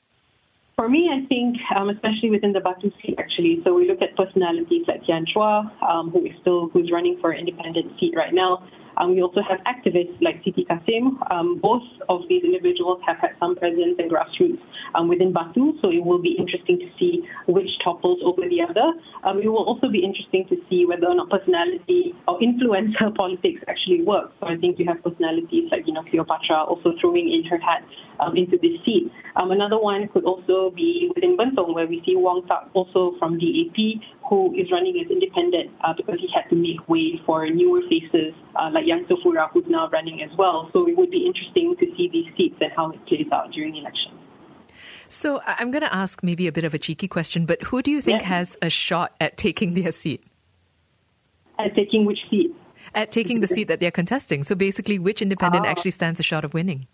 For 0.76 0.90
me, 0.90 1.10
I 1.14 1.26
think, 1.28 1.58
um, 1.78 1.90
especially 1.90 2.32
within 2.32 2.52
the 2.52 2.60
Batu 2.60 2.92
seat, 3.02 3.16
actually, 3.18 3.62
so 3.64 3.74
we 3.74 3.88
look 3.88 4.02
at 4.02 4.16
personalities 4.18 4.84
like 4.88 5.06
Tian 5.06 5.26
Chua, 5.26 5.72
um, 5.82 6.10
who 6.10 6.26
is 6.26 6.34
still 6.42 6.70
who's 6.70 6.92
running 6.92 7.18
for 7.22 7.32
an 7.32 7.40
independent 7.40 7.98
seat 8.00 8.14
right 8.16 8.34
now. 8.34 8.68
Um, 8.98 9.16
we 9.16 9.22
also 9.22 9.42
have 9.42 9.60
activists 9.66 10.16
like 10.22 10.44
Siti 10.44 10.68
Kasim. 10.68 11.20
Um, 11.32 11.60
both 11.60 11.84
of 12.10 12.22
these 12.30 12.44
individuals 12.44 13.02
have 13.06 13.18
had 13.18 13.32
some 13.40 13.56
presence 13.56 13.96
and 14.00 14.12
grassroots 14.12 14.62
um, 14.96 15.08
within 15.08 15.34
Batu, 15.34 15.74
so 15.82 15.92
it 15.92 16.04
will 16.04 16.22
be 16.22 16.36
interesting 16.38 16.80
to 16.80 16.88
see 16.98 17.24
which 17.48 17.70
topples 17.84 18.20
over 18.24 18.48
the 18.48 18.62
other. 18.62 18.94
Um, 19.24 19.42
it 19.42 19.48
will 19.48 19.66
also 19.66 19.90
be 19.90 20.04
interesting 20.04 20.46
to 20.50 20.56
see 20.70 20.86
whether 20.86 21.08
or 21.08 21.16
not 21.16 21.30
personality 21.30 22.16
or 22.28 22.40
influencer 22.40 23.14
politics 23.16 23.62
actually 23.68 24.04
work. 24.04 24.32
So 24.40 24.48
I 24.48 24.58
think 24.58 24.80
you 24.80 24.86
have 24.88 25.04
personalities 25.04 25.70
like, 25.72 25.88
you 25.88 25.94
know, 25.94 26.04
Cleopatra 26.04 26.64
also 26.64 26.94
throwing 27.02 27.32
in 27.32 27.44
her 27.50 27.60
hat 27.60 27.84
um, 28.20 28.38
into 28.38 28.58
this 28.58 28.80
seat. 28.86 29.12
Um, 29.36 29.52
another 29.52 29.78
one 29.78 30.08
could 30.10 30.24
also 30.24 30.72
be 30.76 31.12
within 31.14 31.38
Bentong, 31.38 31.74
where 31.74 31.88
we 31.88 32.02
see 32.06 32.16
Wong 32.16 32.46
Tak 32.48 32.70
also 32.74 33.16
from 33.20 33.38
DAP, 33.38 34.02
who 34.30 34.54
is 34.56 34.72
running 34.72 35.00
as 35.04 35.12
independent 35.12 35.72
uh, 35.84 35.94
because 35.96 36.20
he 36.20 36.28
had 36.34 36.50
to 36.50 36.56
make 36.56 36.88
way 36.90 37.22
for 37.26 37.48
newer 37.50 37.82
faces 37.90 38.34
uh, 38.56 38.70
like 38.72 38.86
Young 38.86 39.06
Syefura, 39.06 39.50
who's 39.52 39.66
now 39.68 39.90
running 39.90 40.22
as 40.24 40.36
well. 40.38 40.70
So 40.74 40.88
it 40.88 40.98
would 40.98 41.12
be 41.12 41.26
interesting 41.26 41.76
to 41.80 41.86
see 41.96 42.10
these 42.12 42.34
seats 42.36 42.56
and 42.60 42.72
how 42.76 42.92
it 42.92 43.06
plays 43.06 43.28
out 43.32 43.52
during 43.52 43.76
elections. 43.76 44.20
So 45.08 45.42
I'm 45.46 45.72
going 45.72 45.84
to 45.84 45.94
ask 45.94 46.24
maybe 46.24 46.48
a 46.48 46.52
bit 46.52 46.64
of 46.64 46.74
a 46.74 46.80
cheeky 46.80 47.08
question, 47.08 47.46
but 47.46 47.62
who 47.64 47.82
do 47.82 47.92
you 47.92 48.02
think 48.02 48.24
has 48.24 48.58
a 48.62 48.70
shot 48.70 49.16
at 49.22 49.38
taking 49.38 49.76
their 49.76 49.92
seat? 49.92 50.24
At 51.60 51.76
taking 51.76 52.06
which 52.06 52.20
seat? 52.30 52.54
At 52.94 53.12
taking 53.12 53.42
the 53.42 53.48
seat 53.48 53.66
that 53.66 53.80
they're 53.80 53.92
contesting. 53.92 54.44
So 54.44 54.56
basically, 54.56 54.98
which 55.00 55.22
independent 55.22 55.66
uh, 55.66 55.70
actually 55.70 55.92
stands 55.92 56.20
a 56.20 56.24
shot 56.24 56.44
of 56.44 56.54
winning? 56.54 56.88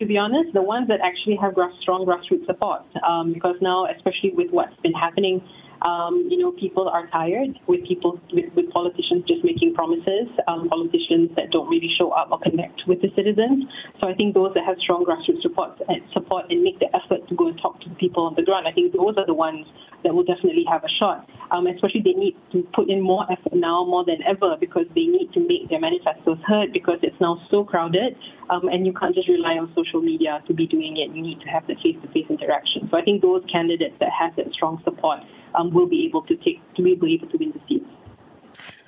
To 0.00 0.06
be 0.06 0.18
honest, 0.18 0.52
the 0.52 0.62
ones 0.62 0.88
that 0.88 1.00
actually 1.02 1.36
have 1.36 1.54
strong 1.80 2.04
grassroots 2.04 2.44
support, 2.44 2.82
um, 3.08 3.32
because 3.32 3.56
now, 3.62 3.86
especially 3.86 4.30
with 4.34 4.50
what's 4.50 4.76
been 4.82 4.92
happening 4.92 5.40
um, 5.86 6.26
you 6.28 6.36
know, 6.38 6.50
people 6.50 6.88
are 6.88 7.06
tired 7.14 7.54
with 7.68 7.86
people 7.86 8.20
with, 8.32 8.52
with 8.54 8.68
politicians 8.70 9.22
just 9.28 9.44
making 9.44 9.72
promises, 9.72 10.26
um, 10.48 10.68
politicians 10.68 11.30
that 11.36 11.50
don't 11.52 11.68
really 11.68 11.90
show 11.96 12.10
up 12.10 12.32
or 12.32 12.40
connect 12.40 12.82
with 12.88 13.00
the 13.02 13.08
citizens. 13.14 13.64
So 14.00 14.08
I 14.08 14.14
think 14.14 14.34
those 14.34 14.52
that 14.54 14.64
have 14.66 14.78
strong 14.82 15.06
grassroots 15.06 15.42
support 15.42 15.78
and 15.86 16.02
support 16.12 16.50
and 16.50 16.62
make 16.62 16.80
the 16.80 16.90
effort 16.90 17.28
to 17.28 17.34
go 17.36 17.46
and 17.46 17.58
talk 17.62 17.80
to 17.82 17.88
the 17.88 17.94
people 17.94 18.26
on 18.26 18.34
the 18.34 18.42
ground, 18.42 18.66
I 18.66 18.72
think 18.72 18.92
those 18.92 19.14
are 19.16 19.26
the 19.26 19.34
ones 19.34 19.64
that 20.06 20.14
will 20.14 20.22
definitely 20.22 20.64
have 20.70 20.84
a 20.84 20.92
shot. 21.02 21.26
Um, 21.50 21.66
especially 21.66 22.02
they 22.02 22.14
need 22.14 22.36
to 22.52 22.62
put 22.74 22.88
in 22.88 23.02
more 23.02 23.26
effort 23.30 23.54
now 23.54 23.84
more 23.84 24.04
than 24.04 24.22
ever 24.22 24.56
because 24.58 24.86
they 24.94 25.10
need 25.10 25.30
to 25.34 25.40
make 25.40 25.68
their 25.68 25.80
manifestos 25.80 26.38
heard 26.46 26.72
because 26.72 26.98
it's 27.02 27.20
now 27.20 27.42
so 27.50 27.64
crowded 27.64 28.16
um, 28.50 28.68
and 28.68 28.86
you 28.86 28.92
can't 28.92 29.14
just 29.14 29.28
rely 29.28 29.58
on 29.58 29.70
social 29.74 30.00
media 30.00 30.42
to 30.46 30.54
be 30.54 30.66
doing 30.66 30.96
it. 30.96 31.14
You 31.14 31.22
need 31.22 31.40
to 31.40 31.48
have 31.48 31.66
the 31.66 31.74
face-to-face 31.82 32.30
interaction. 32.30 32.86
So 32.90 32.96
I 32.96 33.02
think 33.02 33.22
those 33.22 33.42
candidates 33.50 33.94
that 33.98 34.10
have 34.14 34.36
that 34.36 34.52
strong 34.52 34.80
support 34.84 35.20
um, 35.58 35.74
will 35.74 35.88
be 35.88 36.06
able 36.06 36.22
to 36.22 36.36
take 36.36 36.62
to 36.76 36.82
be 36.82 36.92
able 36.92 37.28
to 37.28 37.36
win 37.38 37.50
the 37.50 37.60
seats. 37.68 37.90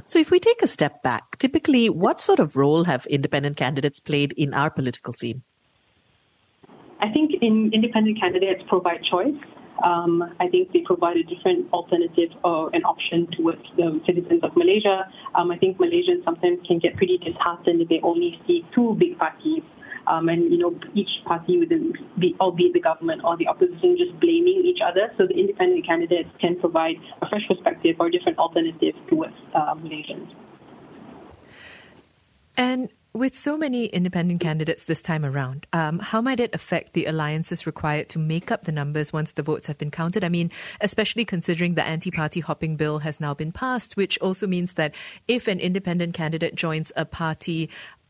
So, 0.04 0.18
if 0.18 0.30
we 0.30 0.40
take 0.40 0.62
a 0.62 0.66
step 0.66 1.02
back, 1.02 1.36
typically, 1.38 1.90
what 1.90 2.18
sort 2.18 2.40
of 2.40 2.56
role 2.56 2.84
have 2.84 3.04
independent 3.06 3.58
candidates 3.58 4.00
played 4.00 4.32
in 4.38 4.54
our 4.54 4.70
political 4.70 5.12
scene? 5.12 5.42
I 7.00 7.10
think 7.12 7.32
in 7.42 7.70
independent 7.74 8.18
candidates 8.18 8.62
provide 8.68 9.04
choice. 9.04 9.36
Um, 9.84 10.34
I 10.40 10.48
think 10.48 10.72
they 10.72 10.80
provide 10.84 11.16
a 11.16 11.22
different 11.22 11.72
alternative 11.72 12.30
or 12.44 12.70
an 12.74 12.82
option 12.84 13.28
towards 13.36 13.62
the 13.76 14.00
citizens 14.06 14.42
of 14.42 14.56
Malaysia. 14.56 15.06
Um, 15.34 15.50
I 15.50 15.58
think 15.58 15.78
Malaysians 15.78 16.24
sometimes 16.24 16.58
can 16.66 16.78
get 16.78 16.96
pretty 16.96 17.18
disheartened 17.18 17.80
if 17.80 17.88
they 17.88 18.00
only 18.02 18.40
see 18.46 18.66
two 18.74 18.96
big 18.98 19.18
parties 19.18 19.62
um, 20.08 20.28
and 20.28 20.50
you 20.50 20.58
know 20.58 20.74
each 20.94 21.10
party 21.26 21.58
within, 21.58 21.92
be, 22.18 22.34
albeit 22.40 22.72
the 22.72 22.80
government 22.80 23.22
or 23.24 23.36
the 23.36 23.46
opposition, 23.46 23.96
just 23.96 24.18
blaming 24.20 24.62
each 24.64 24.80
other. 24.84 25.12
So 25.16 25.26
the 25.26 25.34
independent 25.34 25.86
candidates 25.86 26.30
can 26.40 26.58
provide 26.58 26.96
a 27.22 27.28
fresh 27.28 27.46
perspective 27.46 27.96
or 28.00 28.10
different 28.10 28.38
alternative 28.38 28.94
towards 29.08 29.34
uh, 29.54 29.74
Malaysians. 29.74 30.32
And 32.56 32.88
with 33.18 33.36
so 33.36 33.56
many 33.56 33.86
independent 33.86 34.40
candidates 34.40 34.84
this 34.84 35.02
time 35.02 35.24
around, 35.24 35.66
um, 35.72 35.98
how 35.98 36.20
might 36.20 36.40
it 36.40 36.54
affect 36.54 36.92
the 36.92 37.06
alliances 37.06 37.66
required 37.66 38.08
to 38.10 38.18
make 38.18 38.50
up 38.50 38.64
the 38.64 38.72
numbers 38.72 39.12
once 39.12 39.32
the 39.32 39.42
votes 39.42 39.66
have 39.66 39.76
been 39.76 39.90
counted? 39.90 40.22
I 40.22 40.28
mean, 40.28 40.50
especially 40.80 41.24
considering 41.24 41.74
the 41.74 41.84
anti 41.84 42.10
party 42.10 42.40
hopping 42.40 42.76
bill 42.76 43.00
has 43.00 43.20
now 43.20 43.34
been 43.34 43.52
passed, 43.52 43.96
which 43.96 44.18
also 44.20 44.46
means 44.46 44.74
that 44.74 44.94
if 45.26 45.48
an 45.48 45.58
independent 45.58 46.14
candidate 46.14 46.54
joins 46.54 46.92
a 46.96 47.04
party 47.04 47.68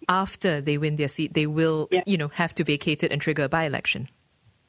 after 0.09 0.61
they 0.61 0.79
win 0.79 0.97
their 0.97 1.09
seat, 1.09 1.35
they 1.35 1.47
will, 1.47 1.89
yeah. 1.91 2.03
you 2.07 2.17
know, 2.17 2.29
have 2.29 2.55
to 2.55 2.65
vacate 2.65 3.03
it 3.03 3.11
and 3.11 3.21
trigger 3.21 3.45
a 3.45 3.49
by-election. 3.49 4.09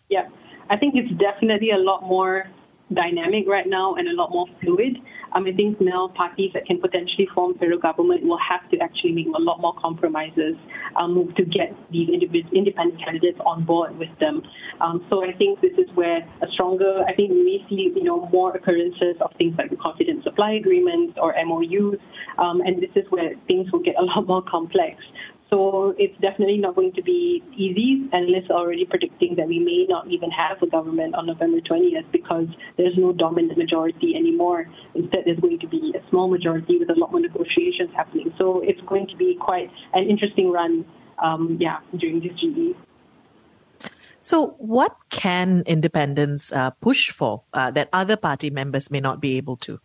Yeah, 0.09 0.27
I 0.69 0.77
think 0.77 0.95
it's 0.95 1.11
definitely 1.19 1.71
a 1.71 1.77
lot 1.77 2.01
more 2.01 2.49
dynamic 2.93 3.47
right 3.47 3.67
now 3.67 3.95
and 3.95 4.07
a 4.07 4.13
lot 4.13 4.31
more 4.31 4.47
fluid. 4.61 4.97
Um, 5.33 5.45
I 5.45 5.51
think 5.51 5.79
now 5.79 6.11
parties 6.15 6.51
that 6.53 6.65
can 6.65 6.79
potentially 6.79 7.27
form 7.33 7.57
federal 7.57 7.79
government 7.79 8.23
will 8.23 8.39
have 8.39 8.69
to 8.71 8.77
actually 8.79 9.11
make 9.11 9.27
a 9.27 9.41
lot 9.41 9.61
more 9.61 9.73
compromises 9.79 10.55
um, 10.99 11.33
to 11.37 11.45
get 11.45 11.75
these 11.91 12.09
independent 12.09 13.03
candidates 13.03 13.39
on 13.45 13.63
board 13.65 13.97
with 13.97 14.09
them. 14.19 14.41
Um, 14.81 15.05
so 15.09 15.23
I 15.23 15.33
think 15.33 15.61
this 15.61 15.73
is 15.77 15.87
where 15.95 16.19
a 16.41 16.47
stronger, 16.53 17.03
I 17.07 17.13
think 17.13 17.31
we 17.31 17.43
may 17.43 17.65
see, 17.69 17.91
you 17.95 18.03
know, 18.03 18.27
more 18.31 18.55
occurrences 18.55 19.15
of 19.21 19.31
things 19.37 19.55
like 19.57 19.69
the 19.69 19.77
confident 19.77 20.23
supply 20.23 20.53
agreements 20.53 21.17
or 21.21 21.35
MOUs, 21.45 21.99
um, 22.37 22.61
and 22.61 22.81
this 22.81 22.91
is 22.95 23.05
where 23.09 23.31
things 23.47 23.71
will 23.71 23.83
get 23.83 23.95
a 23.99 24.03
lot 24.03 24.27
more 24.27 24.41
complex. 24.41 25.03
So 25.49 25.95
it's 25.97 26.13
definitely 26.21 26.57
not 26.57 26.75
going 26.75 26.93
to 26.93 27.01
be 27.01 27.43
easy, 27.57 28.07
analysts 28.13 28.51
are 28.51 28.57
already 28.57 28.85
predicting 28.85 29.35
that 29.37 29.47
we 29.47 29.57
may 29.57 29.85
not 29.89 30.07
even 30.07 30.29
have 30.29 30.61
a 30.61 30.67
government 30.67 31.15
on 31.15 31.25
November 31.25 31.59
20th 31.59 32.11
because 32.11 32.47
there's 32.77 32.95
no 32.97 33.13
dominant 33.13 33.57
majority 33.57 34.13
anymore. 34.15 34.67
Instead, 34.93 35.23
there's 35.25 35.39
going 35.39 35.57
to 35.59 35.67
be 35.67 35.91
a 35.97 36.09
small 36.09 36.29
majority 36.29 36.77
with 36.77 36.89
a 36.91 36.99
lot 36.99 37.11
more 37.11 37.19
negotiations 37.19 37.89
happening. 37.95 38.31
So 38.37 38.61
it's 38.61 38.81
going 38.81 39.07
to 39.07 39.15
be 39.15 39.37
quite 39.41 39.71
an 39.93 40.07
interesting 40.07 40.51
run, 40.51 40.85
um, 41.17 41.57
yeah, 41.59 41.79
during 41.97 42.19
this 42.19 42.33
GE. 42.39 42.75
So, 44.21 44.55
what 44.59 44.95
can 45.09 45.63
independents 45.65 46.51
uh, 46.51 46.71
push 46.71 47.09
for 47.09 47.43
uh, 47.53 47.71
that 47.71 47.89
other 47.93 48.17
party 48.17 48.49
members 48.49 48.91
may 48.91 48.99
not 48.99 49.21
be 49.21 49.37
able 49.37 49.55
to? 49.57 49.79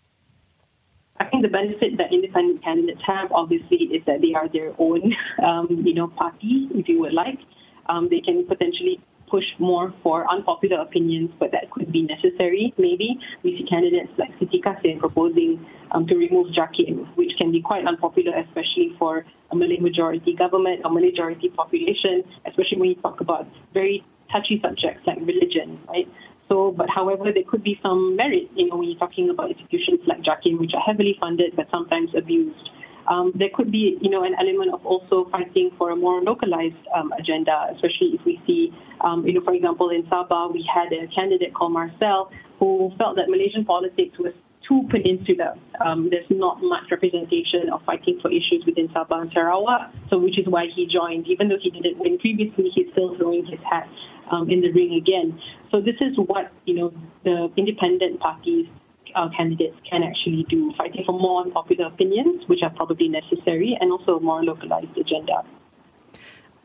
I 1.21 1.27
think 1.27 1.43
the 1.43 1.49
benefit 1.49 1.97
that 1.99 2.13
independent 2.13 2.63
candidates 2.65 3.01
have, 3.07 3.31
obviously, 3.31 3.87
is 3.95 4.03
that 4.07 4.21
they 4.21 4.35
are 4.35 4.49
their 4.49 4.73
own, 4.79 5.15
um, 5.45 5.69
you 5.85 5.95
know, 5.95 6.09
party, 6.09 6.69
if 6.75 6.89
you 6.89 7.01
would 7.01 7.13
like. 7.15 7.39
Um, 7.87 8.09
they 8.11 8.21
can 8.21 8.47
potentially 8.47 9.01
push 9.31 9.45
more 9.59 9.93
for 10.03 10.31
unpopular 10.31 10.81
opinions, 10.81 11.31
but 11.39 11.51
that 11.53 11.71
could 11.71 11.91
be 11.93 12.03
necessary. 12.03 12.73
Maybe 12.79 13.19
we 13.43 13.59
see 13.59 13.67
candidates 13.69 14.13
like 14.19 14.31
Siti 14.39 14.63
Kasim 14.63 14.99
proposing 14.99 15.65
um, 15.93 16.07
to 16.07 16.15
remove 16.15 16.49
JAKIM, 16.55 17.17
which 17.17 17.33
can 17.39 17.51
be 17.53 17.61
quite 17.61 17.87
unpopular, 17.87 18.37
especially 18.39 18.95
for 18.99 19.25
a 19.51 19.57
Malay 19.57 19.79
majority 19.79 20.35
government 20.35 20.83
or 20.85 20.91
majority 20.91 21.49
population, 21.49 22.25
especially 22.47 22.79
when 22.79 22.89
you 22.91 22.97
talk 22.97 23.21
about 23.21 23.47
very 23.73 24.05
touchy 24.31 24.61
subjects 24.63 25.07
like 25.07 25.19
religion, 25.19 25.79
right? 25.89 26.09
So, 26.49 26.73
but 26.77 26.89
however, 26.91 27.33
there 27.33 27.45
could 27.49 27.63
be 27.63 27.79
some 27.83 28.17
merit, 28.17 28.51
you 28.55 28.69
know, 28.69 28.77
when 28.77 28.89
you're 28.89 28.99
talking 28.99 29.31
about 29.31 29.51
institutions 29.51 30.01
like 30.07 30.21
JAKIM, 30.23 30.61
which 30.61 30.73
are 30.75 30.81
heavily 30.81 31.17
funded 31.21 31.57
but 31.57 31.67
sometimes 31.71 32.11
abused. 32.17 32.71
Um, 33.07 33.33
there 33.35 33.49
could 33.55 33.71
be, 33.71 33.99
you 34.01 34.11
know, 34.11 34.25
an 34.25 34.35
element 34.39 34.73
of 34.73 34.85
also 34.87 35.29
fighting 35.31 35.71
for 35.77 35.91
a 35.91 35.97
more 35.97 36.23
localized 36.23 36.81
um, 36.97 37.13
agenda, 37.13 37.69
especially 37.75 38.17
if 38.17 38.25
we 38.25 38.41
see, 38.47 38.73
um, 39.03 39.27
you 39.27 39.35
know, 39.35 39.43
for 39.45 39.53
example, 39.53 39.91
in 39.91 40.05
Sabah, 40.05 40.53
we 40.53 40.67
had 40.73 40.93
a 40.93 41.07
candidate 41.15 41.53
called 41.53 41.73
Marcel 41.73 42.31
who 42.59 42.93
felt 42.97 43.17
that 43.17 43.29
Malaysian 43.29 43.65
politics 43.65 44.19
was 44.19 44.33
to 44.69 44.83
Peninsula. 44.91 45.55
Um, 45.85 46.09
there's 46.11 46.27
not 46.31 46.63
much 46.63 46.85
representation 46.91 47.69
of 47.73 47.83
fighting 47.85 48.19
for 48.23 48.31
issues 48.31 48.65
within 48.67 48.89
Sabah 48.89 49.23
and 49.23 49.31
Sarawak, 49.33 49.93
so 50.11 50.19
which 50.19 50.39
is 50.39 50.47
why 50.47 50.67
he 50.75 50.87
joined. 50.87 51.27
Even 51.29 51.49
though 51.49 51.61
he 51.61 51.71
didn't 51.71 51.99
win 51.99 52.19
previously, 52.19 52.71
he's 52.75 52.87
still 52.93 53.17
throwing 53.17 53.45
his 53.47 53.61
hat 53.69 53.89
um, 54.31 54.51
in 54.51 54.61
the 54.61 54.71
ring 54.73 54.95
again. 54.95 55.39
So 55.71 55.81
this 55.81 55.97
is 56.01 56.17
what 56.17 56.53
you 56.65 56.75
know 56.75 56.93
the 57.25 57.53
independent 57.57 58.21
parties 58.21 58.67
uh, 59.15 59.29
candidates 59.37 59.77
can 59.89 60.03
actually 60.03 60.47
do, 60.49 60.73
fighting 60.77 61.03
for 61.05 61.13
more 61.13 61.43
unpopular 61.43 61.87
opinions, 61.87 62.43
which 62.47 62.61
are 62.63 62.71
probably 62.71 63.09
necessary, 63.09 63.77
and 63.81 63.93
also 63.93 64.17
a 64.17 64.21
more 64.21 64.45
localized 64.45 64.97
agenda. 64.97 65.45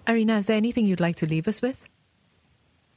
Arina, 0.07 0.37
is 0.37 0.45
there 0.47 0.57
anything 0.57 0.85
you'd 0.85 0.99
like 0.99 1.15
to 1.17 1.25
leave 1.25 1.47
us 1.47 1.61
with? 1.61 1.88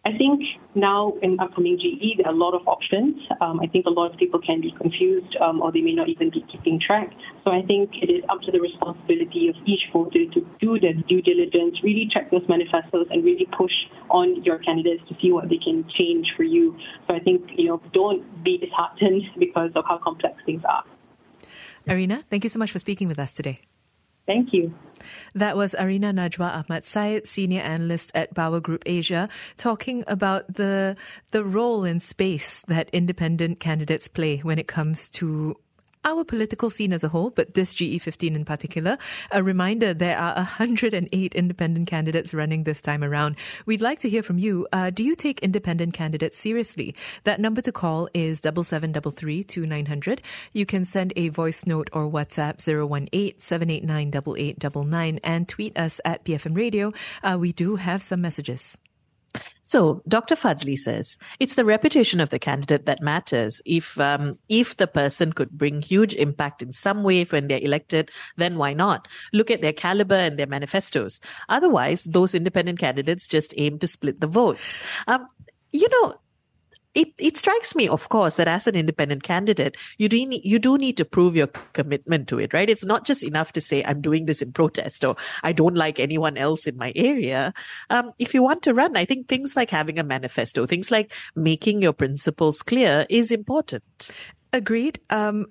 I 0.05 0.19
think 0.19 0.43
now 0.75 1.15
in 1.23 1.39
upcoming 1.39 1.79
GE, 1.79 2.19
there 2.19 2.27
are 2.27 2.35
a 2.35 2.37
lot 2.37 2.55
of 2.55 2.67
options. 2.67 3.23
Um, 3.41 3.61
I 3.61 3.69
think 3.69 3.87
a 3.87 3.91
lot 3.91 4.11
of 4.11 4.19
people 4.19 4.41
can 4.41 4.61
be 4.61 4.73
confused 4.73 5.37
um, 5.41 5.63
or 5.63 5.71
they 5.71 5.81
may 5.81 5.93
not 5.93 6.09
even 6.09 6.29
be 6.31 6.45
keeping 6.51 6.81
track. 6.81 7.13
So 7.45 7.53
I 7.53 7.63
think 7.63 7.91
it 8.03 8.11
is 8.11 8.25
up 8.29 8.41
to 8.43 8.51
the 8.51 8.61
responsibility 8.61 9.47
of 9.47 9.55
each 9.65 9.83
voter 9.93 10.27
to 10.35 10.47
do 10.61 10.81
their 10.81 10.95
due 10.95 11.23
diligence, 11.23 11.79
really 11.85 12.09
check 12.13 12.33
those 12.33 12.43
manifestos 12.49 13.07
and 13.13 13.25
really 13.25 13.47
push 13.57 13.73
on 14.11 14.43
your 14.43 14.59
candidates 14.59 15.03
to 15.09 15.17
see 15.23 15.31
what 15.31 15.49
they 15.49 15.59
can 15.59 15.89
change 15.97 16.33
for 16.37 16.43
you. 16.43 16.77
So 17.07 17.15
I 17.15 17.21
think, 17.21 17.51
you 17.57 17.67
know, 17.69 17.81
don't 17.93 18.43
be 18.43 18.59
disheartened 18.59 19.23
because 19.39 19.71
of 19.77 19.85
how 19.87 19.99
complex 19.99 20.35
things 20.45 20.63
are. 20.69 20.83
Arina, 21.89 22.25
thank 22.29 22.43
you 22.43 22.51
so 22.51 22.59
much 22.59 22.73
for 22.73 22.81
speaking 22.81 23.07
with 23.07 23.21
us 23.21 23.33
today. 23.33 23.61
Thank 24.27 24.53
you. 24.53 24.73
That 25.35 25.57
was 25.57 25.75
Arina 25.75 26.13
Najwa 26.13 26.65
Ahmad 26.65 26.85
Syed, 26.85 27.27
senior 27.27 27.61
analyst 27.61 28.13
at 28.15 28.35
Bower 28.35 28.61
Group 28.61 28.85
Asia, 28.87 29.29
talking 29.57 30.05
about 30.07 30.55
the 30.55 30.97
the 31.33 31.45
role 31.45 31.85
in 31.85 31.99
space 32.01 32.63
that 32.69 32.89
independent 32.93 33.59
candidates 33.59 34.09
play 34.09 34.39
when 34.39 34.59
it 34.59 34.69
comes 34.69 35.11
to 35.11 35.57
our 36.05 36.25
political 36.25 36.71
scene 36.71 36.93
as 36.93 37.05
a 37.05 37.09
whole, 37.09 37.31
but 37.31 37.55
this 37.55 37.75
GE15 37.75 38.35
in 38.35 38.45
particular. 38.45 38.99
A 39.31 39.43
reminder 39.43 39.95
there 39.95 40.19
are 40.19 40.35
108 40.35 41.35
independent 41.35 41.89
candidates 41.89 42.35
running 42.35 42.65
this 42.65 42.81
time 42.81 43.05
around. 43.05 43.37
We'd 43.67 43.81
like 43.81 43.99
to 44.01 44.09
hear 44.09 44.23
from 44.23 44.39
you. 44.39 44.67
Uh, 44.73 44.91
do 44.91 45.03
you 45.03 45.15
take 45.15 45.41
independent 45.41 45.95
candidates 45.95 46.39
seriously? 46.39 46.95
That 47.25 47.41
number 47.41 47.61
to 47.63 47.73
call 47.73 48.09
is 48.15 48.41
7733 48.41 50.19
You 50.53 50.67
can 50.67 50.85
send 50.85 51.13
a 51.17 51.29
voice 51.29 51.67
note 51.67 51.89
or 51.93 52.11
WhatsApp 52.11 52.61
018 52.67 53.35
789 53.39 55.21
and 55.23 55.49
tweet 55.49 55.79
us 55.79 56.01
at 56.05 56.25
BFM 56.25 56.57
Radio. 56.57 56.93
Uh, 57.23 57.37
we 57.39 57.53
do 57.53 57.77
have 57.77 58.03
some 58.03 58.21
messages. 58.21 58.79
So 59.63 60.03
Dr. 60.09 60.35
Fadzli 60.35 60.79
says 60.79 61.19
it's 61.41 61.55
the 61.55 61.65
reputation 61.65 62.21
of 62.21 62.31
the 62.31 62.39
candidate 62.39 62.87
that 62.87 63.01
matters. 63.01 63.63
If 63.65 63.99
um, 64.01 64.39
if 64.49 64.77
the 64.77 64.87
person 64.87 65.33
could 65.33 65.51
bring 65.51 65.83
huge 65.83 66.15
impact 66.15 66.63
in 66.63 66.73
some 66.73 67.03
way 67.03 67.25
when 67.25 67.49
they're 67.49 67.59
elected, 67.61 68.11
then 68.37 68.57
why 68.57 68.75
not? 68.75 69.09
Look 69.33 69.51
at 69.51 69.63
their 69.63 69.73
caliber 69.73 70.15
and 70.15 70.39
their 70.39 70.47
manifestos. 70.47 71.21
Otherwise, 71.49 72.05
those 72.05 72.35
independent 72.35 72.79
candidates 72.79 73.29
just 73.29 73.55
aim 73.57 73.79
to 73.79 73.87
split 73.87 74.21
the 74.21 74.27
votes. 74.27 74.81
Um, 75.07 75.27
you 75.73 75.89
know, 75.89 76.15
it, 76.95 77.09
it 77.19 77.39
strikes 77.39 77.75
me, 77.75 77.89
of 77.89 78.09
course, 78.11 78.37
that 78.37 78.49
as 78.49 78.67
an 78.67 78.75
independent 78.75 79.23
candidate, 79.23 79.77
you 79.97 80.09
do, 80.09 80.27
need, 80.27 80.45
you 80.45 80.59
do 80.59 80.77
need 80.77 80.97
to 80.99 81.05
prove 81.05 81.35
your 81.35 81.47
commitment 81.73 82.29
to 82.29 82.39
it, 82.39 82.53
right? 82.53 82.69
It's 82.69 82.85
not 82.85 83.07
just 83.07 83.25
enough 83.25 83.53
to 83.53 83.61
say, 83.61 83.83
I'm 83.85 84.03
doing 84.03 84.27
this 84.27 84.43
in 84.43 84.53
protest 84.53 85.05
or 85.05 85.17
I 85.43 85.53
don't 85.53 85.75
like 85.75 85.99
anyone 85.99 86.37
else 86.37 86.67
in 86.67 86.77
my 86.77 86.93
area. 86.95 87.55
Um, 87.89 88.13
if 88.19 88.35
you 88.35 88.43
want 88.43 88.63
to 88.65 88.75
run, 88.75 88.97
I 88.97 89.05
think 89.07 89.29
things 89.29 89.57
like 89.57 89.71
having 89.71 89.99
a 89.99 90.05
manifesto, 90.05 90.67
things 90.67 90.91
like 90.91 91.13
making 91.35 91.81
your 91.81 91.95
principles 91.95 92.61
clear 92.61 93.07
is 93.09 93.31
important. 93.31 94.11
Agreed. 94.53 95.01
Um, 95.09 95.47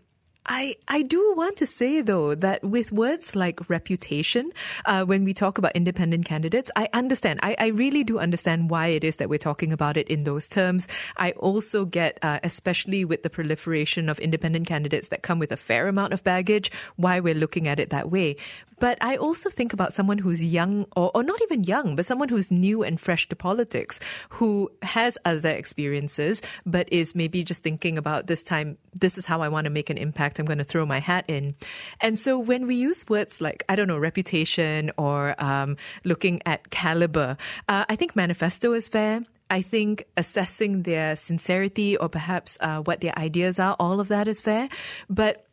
I, 0.45 0.75
I 0.88 1.03
do 1.03 1.33
want 1.38 1.57
to 1.57 1.67
say 1.67 2.01
though 2.01 2.33
that 2.33 2.63
with 2.63 2.91
words 2.91 3.36
like 3.36 3.69
reputation, 3.69 4.51
uh, 4.86 5.05
when 5.05 5.24
we 5.24 5.33
talk 5.33 5.57
about 5.57 5.71
independent 5.75 6.25
candidates, 6.25 6.71
I 6.75 6.89
understand. 6.93 7.39
I, 7.43 7.55
I 7.60 7.67
really 7.67 8.03
do 8.03 8.17
understand 8.17 8.69
why 8.69 8.88
it 8.88 9.03
is 9.03 9.17
that 9.17 9.29
we're 9.29 9.38
talking 9.38 9.71
about 9.71 9.98
it 9.98 10.07
in 10.07 10.24
those 10.24 10.48
terms. 10.48 10.88
I 11.17 11.31
also 11.33 11.86
get, 11.86 12.17
uh, 12.24 12.39
especially 12.43 13.05
with 13.05 13.21
the 13.21 13.29
proliferation 13.29 14.10
of 14.10 14.17
independent 14.19 14.67
candidates 14.67 15.10
that 15.10 15.21
come 15.21 15.38
with 15.38 15.51
a 15.51 15.57
fair 15.57 15.88
amount 15.88 16.13
of 16.13 16.24
baggage, 16.24 16.71
why 16.95 17.19
we're 17.19 17.36
looking 17.36 17.67
at 17.67 17.79
it 17.79 17.91
that 17.91 18.10
way. 18.10 18.36
But 18.79 18.98
I 19.00 19.15
also 19.15 19.51
think 19.51 19.74
about 19.74 19.93
someone 19.93 20.17
who's 20.17 20.43
young 20.43 20.88
or, 20.95 21.12
or 21.13 21.21
not 21.21 21.39
even 21.43 21.63
young, 21.63 21.95
but 21.95 22.03
someone 22.03 22.29
who's 22.29 22.50
new 22.50 22.81
and 22.81 23.00
fresh 23.00 23.29
to 23.29 23.36
politics, 23.36 24.00
who 24.29 24.71
has 24.81 25.19
other 25.24 25.51
experiences, 25.51 26.41
but 26.65 26.91
is 26.91 27.13
maybe 27.13 27.43
just 27.43 27.62
thinking 27.62 27.95
about 27.95 28.25
this 28.25 28.41
time, 28.41 28.79
this 29.00 29.19
is 29.19 29.27
how 29.27 29.43
I 29.43 29.50
want 29.50 29.65
to 29.65 29.69
make 29.69 29.91
an 29.91 30.00
impact. 30.00 30.30
I'm 30.39 30.45
going 30.45 30.57
to 30.57 30.63
throw 30.63 30.85
my 30.85 31.00
hat 31.00 31.25
in. 31.27 31.55
And 32.00 32.17
so 32.17 32.38
when 32.38 32.67
we 32.67 32.75
use 32.75 33.05
words 33.07 33.41
like, 33.41 33.63
I 33.69 33.75
don't 33.75 33.88
know, 33.88 33.97
reputation 33.97 34.91
or 34.97 35.35
um, 35.43 35.77
looking 36.03 36.41
at 36.45 36.69
caliber, 36.69 37.38
uh, 37.67 37.85
I 37.88 37.95
think 37.95 38.15
manifesto 38.15 38.73
is 38.73 38.88
fair. 38.88 39.21
I 39.50 39.61
think 39.61 40.05
assessing 40.15 40.83
their 40.83 41.15
sincerity 41.17 41.98
or 41.98 42.07
perhaps 42.07 42.57
uh, 42.61 42.79
what 42.81 43.01
their 43.01 43.17
ideas 43.20 43.59
are, 43.59 43.75
all 43.79 44.00
of 44.00 44.07
that 44.07 44.27
is 44.27 44.39
fair. 44.39 44.70
But 45.09 45.46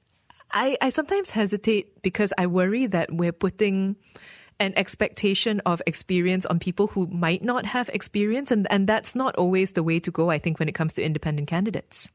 I, 0.53 0.77
I 0.81 0.89
sometimes 0.91 1.31
hesitate 1.31 2.01
because 2.03 2.33
I 2.39 2.47
worry 2.47 2.87
that 2.87 3.13
we're 3.13 3.33
putting 3.33 3.97
an 4.61 4.73
expectation 4.77 5.61
of 5.67 5.83
experience 5.87 6.47
on 6.47 6.59
people 6.59 6.89
who 6.89 7.07
might 7.07 7.43
not 7.43 7.67
have 7.67 7.89
experience. 7.91 8.51
And, 8.51 8.67
and 8.71 8.89
that's 8.89 9.15
not 9.15 9.37
always 9.37 9.73
the 9.73 9.83
way 9.83 10.01
to 10.01 10.11
go, 10.11 10.31
I 10.31 10.39
think, 10.39 10.59
when 10.59 10.69
it 10.69 10.75
comes 10.75 10.93
to 10.95 11.03
independent 11.03 11.49
candidates. 11.49 12.11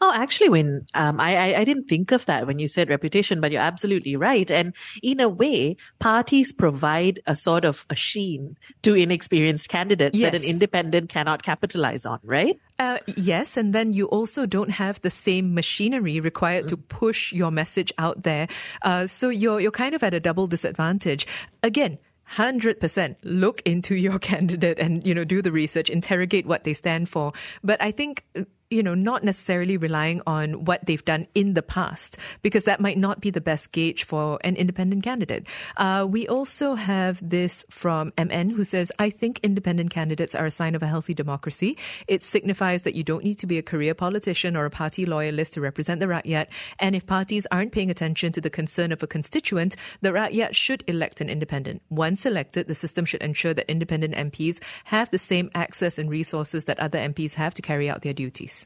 Oh, 0.00 0.12
actually, 0.14 0.48
when 0.48 0.86
um, 0.94 1.20
I, 1.20 1.36
I, 1.36 1.60
I 1.60 1.64
didn't 1.64 1.84
think 1.84 2.12
of 2.12 2.26
that 2.26 2.46
when 2.46 2.58
you 2.58 2.68
said 2.68 2.88
reputation, 2.88 3.40
but 3.40 3.52
you're 3.52 3.62
absolutely 3.62 4.16
right. 4.16 4.50
And 4.50 4.74
in 5.02 5.20
a 5.20 5.28
way, 5.28 5.76
parties 5.98 6.52
provide 6.52 7.20
a 7.26 7.36
sort 7.36 7.64
of 7.64 7.86
a 7.90 7.94
sheen 7.94 8.56
to 8.82 8.94
inexperienced 8.94 9.68
candidates 9.68 10.18
yes. 10.18 10.32
that 10.32 10.42
an 10.42 10.48
independent 10.48 11.08
cannot 11.08 11.42
capitalize 11.42 12.06
on, 12.06 12.18
right? 12.22 12.58
Uh, 12.78 12.98
yes, 13.16 13.56
and 13.56 13.74
then 13.74 13.92
you 13.92 14.06
also 14.06 14.46
don't 14.46 14.70
have 14.70 15.00
the 15.02 15.10
same 15.10 15.54
machinery 15.54 16.20
required 16.20 16.64
mm. 16.64 16.68
to 16.68 16.76
push 16.76 17.32
your 17.32 17.50
message 17.50 17.92
out 17.98 18.22
there. 18.22 18.48
Uh, 18.82 19.06
so 19.06 19.28
you're 19.28 19.60
you're 19.60 19.70
kind 19.70 19.94
of 19.94 20.02
at 20.02 20.14
a 20.14 20.20
double 20.20 20.46
disadvantage. 20.46 21.26
Again, 21.62 21.98
100% 22.32 23.16
look 23.22 23.60
into 23.62 23.94
your 23.96 24.18
candidate 24.30 24.78
and 24.78 25.06
you 25.06 25.14
know 25.14 25.24
do 25.24 25.42
the 25.42 25.52
research 25.52 25.90
interrogate 25.90 26.46
what 26.46 26.64
they 26.64 26.72
stand 26.72 27.08
for 27.08 27.32
but 27.64 27.80
i 27.82 27.90
think 27.90 28.24
you 28.70 28.84
know, 28.84 28.94
not 28.94 29.24
necessarily 29.24 29.76
relying 29.76 30.22
on 30.28 30.64
what 30.64 30.86
they've 30.86 31.04
done 31.04 31.26
in 31.34 31.54
the 31.54 31.62
past, 31.62 32.16
because 32.40 32.64
that 32.64 32.80
might 32.80 32.96
not 32.96 33.20
be 33.20 33.28
the 33.28 33.40
best 33.40 33.72
gauge 33.72 34.04
for 34.04 34.38
an 34.44 34.54
independent 34.54 35.02
candidate. 35.02 35.44
Uh, 35.76 36.06
we 36.08 36.28
also 36.28 36.76
have 36.76 37.18
this 37.28 37.64
from 37.68 38.12
MN 38.16 38.50
who 38.50 38.62
says, 38.62 38.92
I 38.96 39.10
think 39.10 39.40
independent 39.42 39.90
candidates 39.90 40.36
are 40.36 40.46
a 40.46 40.52
sign 40.52 40.76
of 40.76 40.84
a 40.84 40.86
healthy 40.86 41.14
democracy. 41.14 41.76
It 42.06 42.22
signifies 42.22 42.82
that 42.82 42.94
you 42.94 43.02
don't 43.02 43.24
need 43.24 43.38
to 43.40 43.46
be 43.48 43.58
a 43.58 43.62
career 43.62 43.92
politician 43.92 44.56
or 44.56 44.66
a 44.66 44.70
party 44.70 45.04
loyalist 45.04 45.54
to 45.54 45.60
represent 45.60 45.98
the 45.98 46.06
Rakyat. 46.06 46.46
And 46.78 46.94
if 46.94 47.06
parties 47.06 47.48
aren't 47.50 47.72
paying 47.72 47.90
attention 47.90 48.30
to 48.32 48.40
the 48.40 48.50
concern 48.50 48.92
of 48.92 49.02
a 49.02 49.08
constituent, 49.08 49.74
the 50.00 50.10
Rakyat 50.10 50.54
should 50.54 50.84
elect 50.86 51.20
an 51.20 51.28
independent. 51.28 51.82
Once 51.90 52.24
elected, 52.24 52.68
the 52.68 52.76
system 52.76 53.04
should 53.04 53.22
ensure 53.22 53.52
that 53.52 53.68
independent 53.68 54.14
MPs 54.14 54.62
have 54.84 55.10
the 55.10 55.18
same 55.18 55.50
access 55.56 55.98
and 55.98 56.08
resources 56.08 56.64
that 56.64 56.78
other 56.78 57.00
MPs 57.00 57.34
have 57.34 57.52
to 57.54 57.62
carry 57.62 57.90
out 57.90 58.02
their 58.02 58.12
duties. 58.12 58.59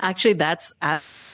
Actually, 0.00 0.34
that's 0.34 0.72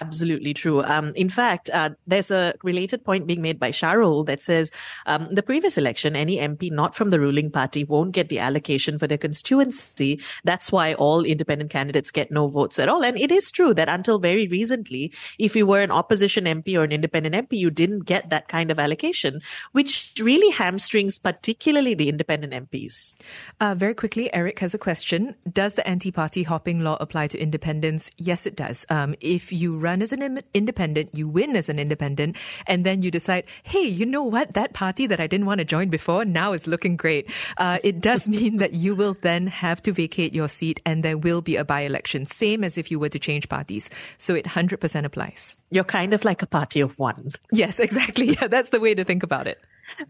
absolutely 0.01 0.55
true. 0.55 0.83
Um, 0.83 1.12
in 1.15 1.29
fact, 1.29 1.71
uh, 1.71 1.91
there's 2.07 2.31
a 2.31 2.55
related 2.62 3.05
point 3.05 3.27
being 3.27 3.43
made 3.43 3.59
by 3.59 3.71
Sharul 3.71 4.27
that 4.27 4.43
says 4.43 4.71
um, 5.07 5.29
the 5.31 5.43
previous 5.43 5.79
election, 5.79 6.17
any 6.17 6.37
MP 6.39 6.71
not 6.71 6.95
from 6.95 7.11
the 7.11 7.21
ruling 7.21 7.51
party 7.51 7.85
won't 7.85 8.12
get 8.12 8.29
the 8.29 8.39
allocation 8.39 8.99
for 8.99 9.07
their 9.07 9.19
constituency. 9.19 10.21
That's 10.45 10.71
why 10.71 10.95
all 10.95 11.25
independent 11.25 11.71
candidates 11.71 12.11
get 12.11 12.31
no 12.31 12.49
votes 12.49 12.79
at 12.79 12.89
all. 12.89 13.05
And 13.05 13.19
it 13.19 13.31
is 13.31 13.51
true 13.51 13.75
that 13.75 13.89
until 13.89 14.19
very 14.19 14.47
recently, 14.49 15.12
if 15.39 15.57
you 15.57 15.67
were 15.67 15.81
an 15.81 15.91
opposition 15.91 16.45
MP 16.45 16.79
or 16.79 16.85
an 16.85 16.93
independent 16.93 17.35
MP, 17.35 17.59
you 17.59 17.71
didn't 17.71 18.01
get 18.01 18.31
that 18.31 18.49
kind 18.49 18.71
of 18.71 18.79
allocation, 18.79 19.41
which 19.73 20.12
really 20.21 20.51
hamstrings 20.51 21.19
particularly 21.19 21.95
the 21.95 22.09
independent 22.09 22.71
MPs. 22.71 23.15
Uh, 23.61 23.75
very 23.75 23.95
quickly, 23.95 24.33
Eric 24.35 24.59
has 24.61 24.75
a 24.75 24.79
question. 24.79 25.35
Does 25.51 25.75
the 25.75 25.87
anti-party 25.87 26.45
hopping 26.45 26.81
law 26.81 26.97
apply 27.01 27.29
to 27.29 27.39
independents? 27.39 28.11
Yes, 28.19 28.47
it 28.47 28.57
does. 28.57 28.87
Um, 28.89 29.15
if 29.21 29.53
you 29.53 29.77
run 29.77 30.01
as 30.01 30.13
an 30.13 30.43
independent, 30.55 31.11
you 31.15 31.29
win 31.29 31.55
as 31.55 31.69
an 31.69 31.79
independent, 31.79 32.37
and 32.67 32.85
then 32.85 33.03
you 33.03 33.11
decide, 33.11 33.45
hey, 33.63 33.83
you 33.83 34.07
know 34.07 34.23
what? 34.23 34.53
That 34.53 34.73
party 34.73 35.07
that 35.07 35.21
I 35.21 35.27
didn't 35.27 35.47
want 35.47 35.59
to 35.59 35.65
join 35.65 35.91
before 35.91 36.25
now 36.25 36.53
is 36.55 36.67
looking 36.67 36.97
great. 36.97 37.31
Uh, 37.59 37.79
it 37.85 38.01
does 38.01 38.27
mean 38.37 38.57
that 38.57 38.73
you 38.73 38.95
will 38.95 39.17
then 39.21 39.47
have 39.49 39.83
to 39.83 39.93
vacate 39.93 40.33
your 40.33 40.49
seat 40.49 40.81
and 40.87 41.03
there 41.03 41.19
will 41.19 41.43
be 41.43 41.57
a 41.57 41.65
by 41.65 41.83
election, 41.83 42.25
same 42.25 42.65
as 42.65 42.79
if 42.79 42.91
you 42.91 42.99
were 42.99 43.11
to 43.11 43.19
change 43.19 43.49
parties. 43.49 43.91
So 44.17 44.35
it 44.35 44.47
100% 44.47 45.05
applies. 45.05 45.57
You're 45.71 45.85
kind 45.85 46.15
of 46.15 46.25
like 46.25 46.41
a 46.41 46.47
party 46.47 46.81
of 46.81 46.99
one. 46.99 47.33
Yes, 47.53 47.79
exactly. 47.87 48.37
Yeah, 48.41 48.49
that's 48.49 48.71
the 48.71 48.81
way 48.81 48.95
to 48.95 49.05
think 49.05 49.23
about 49.23 49.47
it. 49.47 49.61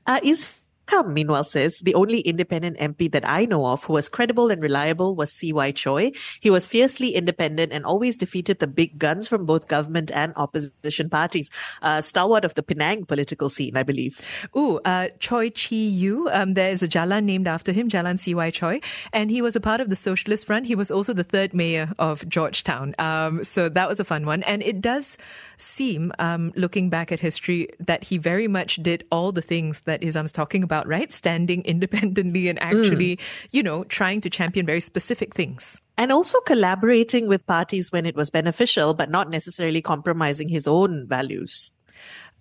Uh, 0.07 0.21
is 0.23 0.61
Kam, 0.87 1.13
meanwhile, 1.15 1.45
says 1.45 1.81
the 1.81 1.95
only 1.95 2.21
independent 2.21 2.79
MP 2.79 3.11
that 3.11 3.29
I 3.29 3.45
know 3.45 3.67
of 3.67 3.85
who 3.85 3.95
was 3.95 4.09
credible 4.09 4.51
and 4.51 4.63
reliable 4.63 5.15
was 5.17 5.33
C.Y. 5.33 5.73
Choy. 5.73 6.17
He 6.41 6.51
was 6.51 6.67
fiercely 6.67 7.15
independent 7.15 7.73
and 7.73 7.85
always 7.85 8.17
defeated 8.17 8.59
the 8.59 8.67
big 8.67 8.99
guns 8.99 9.27
from 9.27 9.47
both 9.47 9.69
government 9.69 10.13
and 10.15 10.33
opposition 10.37 11.11
parties. 11.11 11.51
Uh, 11.83 12.01
stalwart 12.01 12.45
of 12.45 12.55
the 12.55 12.63
Penang 12.63 13.05
political 13.07 13.49
scene, 13.49 13.77
I 13.77 13.83
believe. 13.83 14.21
Ooh, 14.57 14.79
uh, 14.85 15.09
Choi 15.19 15.51
Chi 15.51 15.77
Yu. 15.77 16.29
Um, 16.31 16.55
there 16.55 16.71
is 16.71 16.83
a 16.83 16.89
Jalan 16.89 17.25
named 17.25 17.49
after 17.49 17.73
him, 17.73 17.89
Jalan 17.89 18.19
C.Y. 18.19 18.51
Choy. 18.51 18.83
And 19.13 19.31
he 19.31 19.43
was 19.43 19.57
a 19.57 19.61
part 19.61 19.81
of 19.81 19.89
the 19.89 19.97
Socialist 19.97 20.47
Front. 20.47 20.67
He 20.67 20.75
was 20.75 20.91
also 20.91 21.13
the 21.13 21.25
third 21.25 21.53
mayor 21.53 21.93
of 21.99 22.29
Georgetown. 22.29 22.95
Um, 22.99 23.43
so 23.43 23.69
that 23.69 23.89
was 23.89 23.99
a 23.99 24.05
fun 24.05 24.27
one. 24.27 24.43
And 24.45 24.63
it 24.63 24.81
does 24.81 25.19
seem, 25.59 26.13
um, 26.19 26.53
looking 26.55 26.91
back 26.91 27.11
at 27.11 27.21
history, 27.21 27.69
that 27.81 28.05
he 28.05 28.19
very 28.19 28.47
much 28.47 28.77
did 28.77 29.05
all 29.11 29.33
the 29.33 29.43
things 29.43 29.81
that 29.83 30.03
Izam's 30.03 30.33
talking 30.33 30.63
about, 30.63 30.76
right? 30.85 31.13
Standing 31.13 31.63
independently 31.65 32.49
and 32.49 32.61
actually, 32.61 33.17
mm. 33.17 33.21
you 33.53 33.63
know, 33.63 33.85
trying 33.85 34.21
to 34.23 34.31
champion 34.31 34.67
very 34.67 34.81
specific 34.81 35.35
things. 35.35 35.81
And 35.97 36.13
also 36.13 36.41
collaborating 36.41 37.29
with 37.29 37.47
parties 37.47 37.93
when 37.93 38.05
it 38.05 38.17
was 38.17 38.31
beneficial, 38.31 38.95
but 38.95 39.11
not 39.11 39.31
necessarily 39.31 39.81
compromising 39.81 40.49
his 40.49 40.67
own 40.67 41.07
values. 41.07 41.73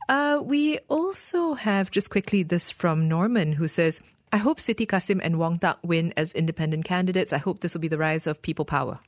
Uh, 0.10 0.40
we 0.44 0.78
also 0.90 1.54
have 1.54 1.90
just 1.92 2.10
quickly 2.10 2.44
this 2.44 2.70
from 2.70 3.08
Norman 3.08 3.54
who 3.54 3.68
says, 3.68 4.02
I 4.32 4.38
hope 4.38 4.60
Siti 4.60 4.88
Kasim 4.88 5.22
and 5.24 5.40
Wong 5.40 5.60
Tak 5.60 5.80
win 5.84 6.14
as 6.18 6.34
independent 6.34 6.86
candidates. 6.86 7.32
I 7.32 7.38
hope 7.38 7.62
this 7.62 7.74
will 7.74 7.82
be 7.82 7.88
the 7.88 7.98
rise 7.98 8.28
of 8.28 8.42
people 8.42 8.66
power. 8.66 9.00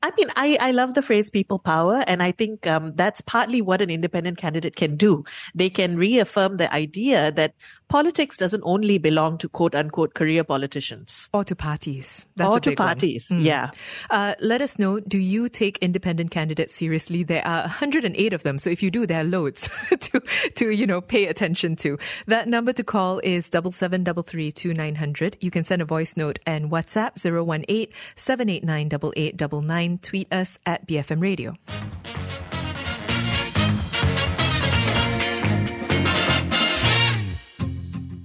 I 0.00 0.12
mean, 0.16 0.28
I, 0.36 0.56
I 0.60 0.70
love 0.70 0.94
the 0.94 1.02
phrase 1.02 1.28
people 1.28 1.58
power. 1.58 2.04
And 2.06 2.22
I 2.22 2.32
think 2.32 2.66
um, 2.66 2.94
that's 2.94 3.20
partly 3.20 3.60
what 3.60 3.82
an 3.82 3.90
independent 3.90 4.38
candidate 4.38 4.76
can 4.76 4.96
do. 4.96 5.24
They 5.54 5.70
can 5.70 5.96
reaffirm 5.96 6.56
the 6.56 6.72
idea 6.72 7.32
that 7.32 7.54
politics 7.88 8.36
doesn't 8.36 8.62
only 8.64 8.98
belong 8.98 9.38
to 9.38 9.48
quote 9.48 9.74
unquote 9.74 10.14
career 10.14 10.44
politicians 10.44 11.28
or 11.32 11.44
to 11.44 11.56
parties. 11.56 12.26
That's 12.36 12.48
or 12.48 12.60
to 12.60 12.74
parties. 12.74 13.28
Mm. 13.28 13.42
Yeah. 13.42 13.70
Uh, 14.10 14.34
let 14.40 14.62
us 14.62 14.78
know. 14.78 15.00
Do 15.00 15.18
you 15.18 15.48
take 15.48 15.78
independent 15.78 16.30
candidates 16.30 16.74
seriously? 16.74 17.22
There 17.22 17.46
are 17.46 17.62
108 17.62 18.32
of 18.32 18.42
them. 18.42 18.58
So 18.58 18.70
if 18.70 18.82
you 18.82 18.90
do, 18.90 19.06
there 19.06 19.20
are 19.20 19.24
loads 19.24 19.68
to, 20.00 20.20
to, 20.56 20.70
you 20.70 20.86
know, 20.86 21.00
pay 21.00 21.26
attention 21.26 21.76
to. 21.76 21.98
That 22.26 22.48
number 22.48 22.72
to 22.72 22.84
call 22.84 23.20
is 23.20 23.48
double 23.48 23.72
seven 23.72 24.04
double 24.04 24.22
three 24.22 24.52
two 24.52 24.74
nine 24.74 24.94
hundred. 24.94 25.36
You 25.40 25.50
can 25.50 25.64
send 25.64 25.82
a 25.82 25.84
voice 25.84 26.16
note 26.16 26.38
and 26.46 26.70
WhatsApp 26.70 27.12
018 27.16 27.88
789 28.16 28.86
8899. 29.16 29.98
Tweet 29.98 30.32
us 30.32 30.58
at 30.66 30.86
BFM 30.86 31.22
Radio. 31.22 31.54